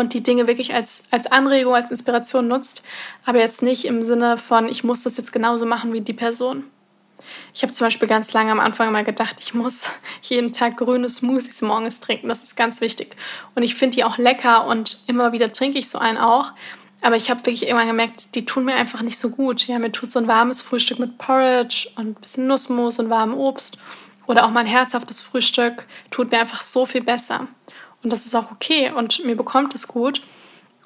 und 0.00 0.12
die 0.12 0.22
Dinge 0.22 0.46
wirklich 0.46 0.74
als, 0.74 1.04
als 1.10 1.26
Anregung, 1.26 1.74
als 1.74 1.90
Inspiration 1.90 2.48
nutzt, 2.48 2.82
aber 3.24 3.38
jetzt 3.38 3.62
nicht 3.62 3.84
im 3.86 4.02
Sinne 4.02 4.36
von, 4.36 4.68
ich 4.68 4.84
muss 4.84 5.02
das 5.02 5.16
jetzt 5.16 5.32
genauso 5.32 5.64
machen 5.64 5.92
wie 5.92 6.00
die 6.00 6.12
Person. 6.12 6.64
Ich 7.54 7.62
habe 7.62 7.72
zum 7.72 7.86
Beispiel 7.86 8.06
ganz 8.06 8.32
lange 8.32 8.52
am 8.52 8.60
Anfang 8.60 8.92
mal 8.92 9.04
gedacht, 9.04 9.36
ich 9.40 9.54
muss 9.54 9.92
jeden 10.22 10.52
Tag 10.52 10.76
grüne 10.76 11.08
Smoothies 11.08 11.62
morgens 11.62 12.00
trinken. 12.00 12.28
Das 12.28 12.42
ist 12.42 12.56
ganz 12.56 12.80
wichtig. 12.80 13.16
Und 13.54 13.62
ich 13.62 13.74
finde 13.74 13.96
die 13.96 14.04
auch 14.04 14.18
lecker 14.18 14.66
und 14.66 15.02
immer 15.06 15.32
wieder 15.32 15.50
trinke 15.50 15.78
ich 15.78 15.88
so 15.88 15.98
einen 15.98 16.18
auch. 16.18 16.52
Aber 17.00 17.16
ich 17.16 17.30
habe 17.30 17.40
wirklich 17.40 17.64
irgendwann 17.64 17.88
gemerkt, 17.88 18.34
die 18.34 18.44
tun 18.44 18.64
mir 18.64 18.74
einfach 18.74 19.02
nicht 19.02 19.18
so 19.18 19.30
gut. 19.30 19.66
Ja, 19.66 19.78
mir 19.78 19.92
tut 19.92 20.12
so 20.12 20.18
ein 20.18 20.28
warmes 20.28 20.60
Frühstück 20.60 20.98
mit 20.98 21.18
Porridge 21.18 21.88
und 21.96 22.06
ein 22.08 22.14
bisschen 22.14 22.46
Nussmus 22.46 22.98
und 22.98 23.10
warmem 23.10 23.38
Obst 23.38 23.78
oder 24.26 24.44
auch 24.44 24.50
mein 24.50 24.66
herzhaftes 24.66 25.20
Frühstück 25.20 25.86
tut 26.10 26.30
mir 26.30 26.40
einfach 26.40 26.62
so 26.62 26.84
viel 26.84 27.02
besser. 27.02 27.48
Und 28.06 28.12
das 28.12 28.24
ist 28.24 28.36
auch 28.36 28.52
okay 28.52 28.92
und 28.92 29.24
mir 29.24 29.34
bekommt 29.34 29.74
es 29.74 29.88
gut. 29.88 30.22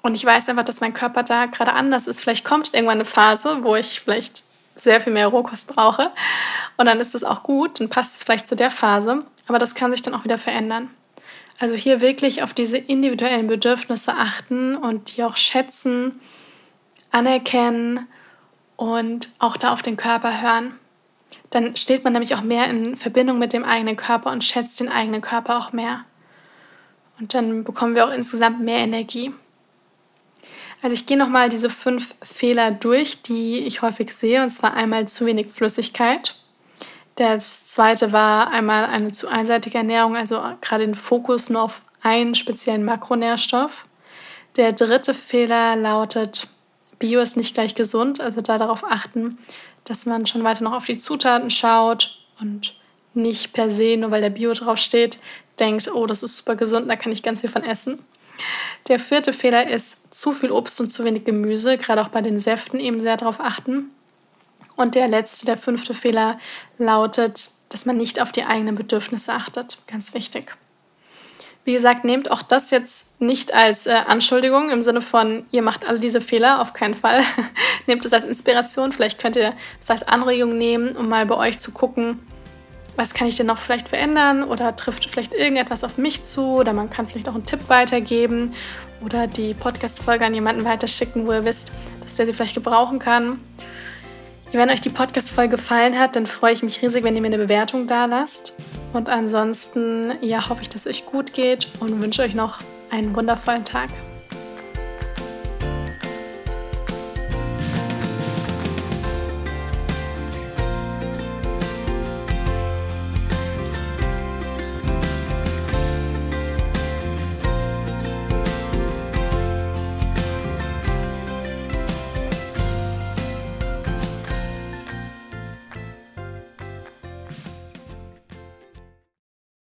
Und 0.00 0.14
ich 0.14 0.24
weiß 0.24 0.48
einfach, 0.48 0.64
dass 0.64 0.80
mein 0.80 0.94
Körper 0.94 1.22
da 1.22 1.44
gerade 1.44 1.74
anders 1.74 2.06
ist. 2.06 2.22
Vielleicht 2.22 2.46
kommt 2.46 2.72
irgendwann 2.72 2.96
eine 2.96 3.04
Phase, 3.04 3.58
wo 3.62 3.76
ich 3.76 4.00
vielleicht 4.00 4.42
sehr 4.74 5.02
viel 5.02 5.12
mehr 5.12 5.26
Rohkost 5.26 5.68
brauche. 5.68 6.12
Und 6.78 6.86
dann 6.86 6.98
ist 6.98 7.14
es 7.14 7.22
auch 7.22 7.42
gut, 7.42 7.78
dann 7.78 7.90
passt 7.90 8.16
es 8.16 8.24
vielleicht 8.24 8.48
zu 8.48 8.56
der 8.56 8.70
Phase. 8.70 9.18
Aber 9.48 9.58
das 9.58 9.74
kann 9.74 9.92
sich 9.92 10.00
dann 10.00 10.14
auch 10.14 10.24
wieder 10.24 10.38
verändern. 10.38 10.88
Also 11.58 11.74
hier 11.74 12.00
wirklich 12.00 12.42
auf 12.42 12.54
diese 12.54 12.78
individuellen 12.78 13.48
Bedürfnisse 13.48 14.14
achten 14.14 14.74
und 14.74 15.14
die 15.14 15.22
auch 15.22 15.36
schätzen, 15.36 16.22
anerkennen 17.10 18.08
und 18.76 19.28
auch 19.40 19.58
da 19.58 19.74
auf 19.74 19.82
den 19.82 19.98
Körper 19.98 20.40
hören. 20.40 20.74
Dann 21.50 21.76
steht 21.76 22.02
man 22.02 22.14
nämlich 22.14 22.34
auch 22.34 22.40
mehr 22.40 22.64
in 22.68 22.96
Verbindung 22.96 23.38
mit 23.38 23.52
dem 23.52 23.64
eigenen 23.66 23.98
Körper 23.98 24.30
und 24.30 24.42
schätzt 24.42 24.80
den 24.80 24.88
eigenen 24.88 25.20
Körper 25.20 25.58
auch 25.58 25.74
mehr. 25.74 26.06
Und 27.20 27.34
dann 27.34 27.64
bekommen 27.64 27.94
wir 27.94 28.06
auch 28.06 28.12
insgesamt 28.12 28.60
mehr 28.60 28.78
Energie. 28.78 29.32
Also 30.82 30.94
ich 30.94 31.06
gehe 31.06 31.18
nochmal 31.18 31.50
diese 31.50 31.68
fünf 31.68 32.14
Fehler 32.22 32.70
durch, 32.70 33.22
die 33.22 33.58
ich 33.58 33.82
häufig 33.82 34.12
sehe. 34.14 34.42
Und 34.42 34.50
zwar 34.50 34.74
einmal 34.74 35.06
zu 35.06 35.26
wenig 35.26 35.48
Flüssigkeit. 35.48 36.36
Das 37.16 37.66
zweite 37.66 38.12
war 38.12 38.50
einmal 38.50 38.86
eine 38.86 39.12
zu 39.12 39.28
einseitige 39.28 39.76
Ernährung, 39.76 40.16
also 40.16 40.40
gerade 40.62 40.86
den 40.86 40.94
Fokus 40.94 41.50
nur 41.50 41.62
auf 41.62 41.82
einen 42.00 42.34
speziellen 42.34 42.84
Makronährstoff. 42.84 43.84
Der 44.56 44.72
dritte 44.72 45.12
Fehler 45.12 45.76
lautet, 45.76 46.48
Bio 46.98 47.20
ist 47.20 47.36
nicht 47.36 47.52
gleich 47.52 47.74
gesund, 47.74 48.20
also 48.20 48.40
da 48.40 48.56
darauf 48.56 48.84
achten, 48.84 49.38
dass 49.84 50.06
man 50.06 50.26
schon 50.26 50.44
weiter 50.44 50.64
noch 50.64 50.72
auf 50.72 50.86
die 50.86 50.96
Zutaten 50.96 51.50
schaut 51.50 52.24
und 52.40 52.74
nicht 53.12 53.52
per 53.52 53.70
se, 53.70 53.96
nur 53.98 54.10
weil 54.10 54.22
der 54.22 54.30
Bio 54.30 54.52
draufsteht, 54.52 55.18
denkt, 55.60 55.90
oh, 55.92 56.06
das 56.06 56.22
ist 56.22 56.36
super 56.36 56.56
gesund, 56.56 56.88
da 56.88 56.96
kann 56.96 57.12
ich 57.12 57.22
ganz 57.22 57.40
viel 57.40 57.50
von 57.50 57.62
essen. 57.62 57.98
Der 58.88 58.98
vierte 58.98 59.32
Fehler 59.32 59.68
ist 59.68 60.12
zu 60.12 60.32
viel 60.32 60.50
Obst 60.50 60.80
und 60.80 60.92
zu 60.92 61.04
wenig 61.04 61.24
Gemüse, 61.24 61.76
gerade 61.76 62.00
auch 62.00 62.08
bei 62.08 62.22
den 62.22 62.38
Säften 62.38 62.80
eben 62.80 63.00
sehr 63.00 63.16
darauf 63.16 63.40
achten. 63.40 63.90
Und 64.76 64.94
der 64.94 65.08
letzte, 65.08 65.46
der 65.46 65.58
fünfte 65.58 65.92
Fehler 65.92 66.38
lautet, 66.78 67.50
dass 67.68 67.84
man 67.84 67.96
nicht 67.96 68.20
auf 68.20 68.32
die 68.32 68.44
eigenen 68.44 68.74
Bedürfnisse 68.74 69.32
achtet. 69.32 69.82
Ganz 69.86 70.14
wichtig. 70.14 70.56
Wie 71.64 71.74
gesagt, 71.74 72.04
nehmt 72.04 72.30
auch 72.30 72.42
das 72.42 72.70
jetzt 72.70 73.20
nicht 73.20 73.52
als 73.52 73.86
äh, 73.86 73.92
Anschuldigung 74.06 74.70
im 74.70 74.80
Sinne 74.80 75.02
von, 75.02 75.44
ihr 75.50 75.60
macht 75.60 75.86
alle 75.86 76.00
diese 76.00 76.22
Fehler, 76.22 76.62
auf 76.62 76.72
keinen 76.72 76.94
Fall. 76.94 77.22
nehmt 77.86 78.04
es 78.04 78.12
als 78.14 78.24
Inspiration, 78.24 78.92
vielleicht 78.92 79.20
könnt 79.20 79.36
ihr 79.36 79.54
das 79.78 79.90
als 79.90 80.02
Anregung 80.02 80.56
nehmen, 80.56 80.96
um 80.96 81.08
mal 81.08 81.26
bei 81.26 81.36
euch 81.36 81.58
zu 81.58 81.72
gucken, 81.72 82.20
was 82.96 83.14
kann 83.14 83.28
ich 83.28 83.36
denn 83.36 83.46
noch 83.46 83.58
vielleicht 83.58 83.88
verändern 83.88 84.42
oder 84.42 84.74
trifft 84.76 85.08
vielleicht 85.08 85.32
irgendetwas 85.32 85.84
auf 85.84 85.98
mich 85.98 86.24
zu 86.24 86.56
oder 86.56 86.72
man 86.72 86.90
kann 86.90 87.06
vielleicht 87.06 87.28
auch 87.28 87.34
einen 87.34 87.46
Tipp 87.46 87.68
weitergeben 87.68 88.52
oder 89.04 89.26
die 89.26 89.54
Podcast-Folge 89.54 90.24
an 90.26 90.34
jemanden 90.34 90.64
weiterschicken, 90.64 91.26
wo 91.26 91.32
ihr 91.32 91.44
wisst, 91.44 91.72
dass 92.02 92.14
der 92.14 92.26
sie 92.26 92.32
vielleicht 92.32 92.54
gebrauchen 92.54 92.98
kann. 92.98 93.40
Wenn 94.52 94.68
euch 94.68 94.80
die 94.80 94.90
Podcast-Folge 94.90 95.56
gefallen 95.56 95.96
hat, 95.96 96.16
dann 96.16 96.26
freue 96.26 96.52
ich 96.52 96.62
mich 96.62 96.82
riesig, 96.82 97.04
wenn 97.04 97.14
ihr 97.14 97.22
mir 97.22 97.28
eine 97.28 97.38
Bewertung 97.38 97.86
da 97.86 98.06
lasst. 98.06 98.52
Und 98.92 99.08
ansonsten, 99.08 100.14
ja, 100.22 100.48
hoffe 100.48 100.62
ich, 100.62 100.68
dass 100.68 100.86
es 100.86 100.88
euch 100.88 101.06
gut 101.06 101.32
geht 101.32 101.68
und 101.78 102.02
wünsche 102.02 102.22
euch 102.22 102.34
noch 102.34 102.58
einen 102.90 103.14
wundervollen 103.14 103.64
Tag. 103.64 103.90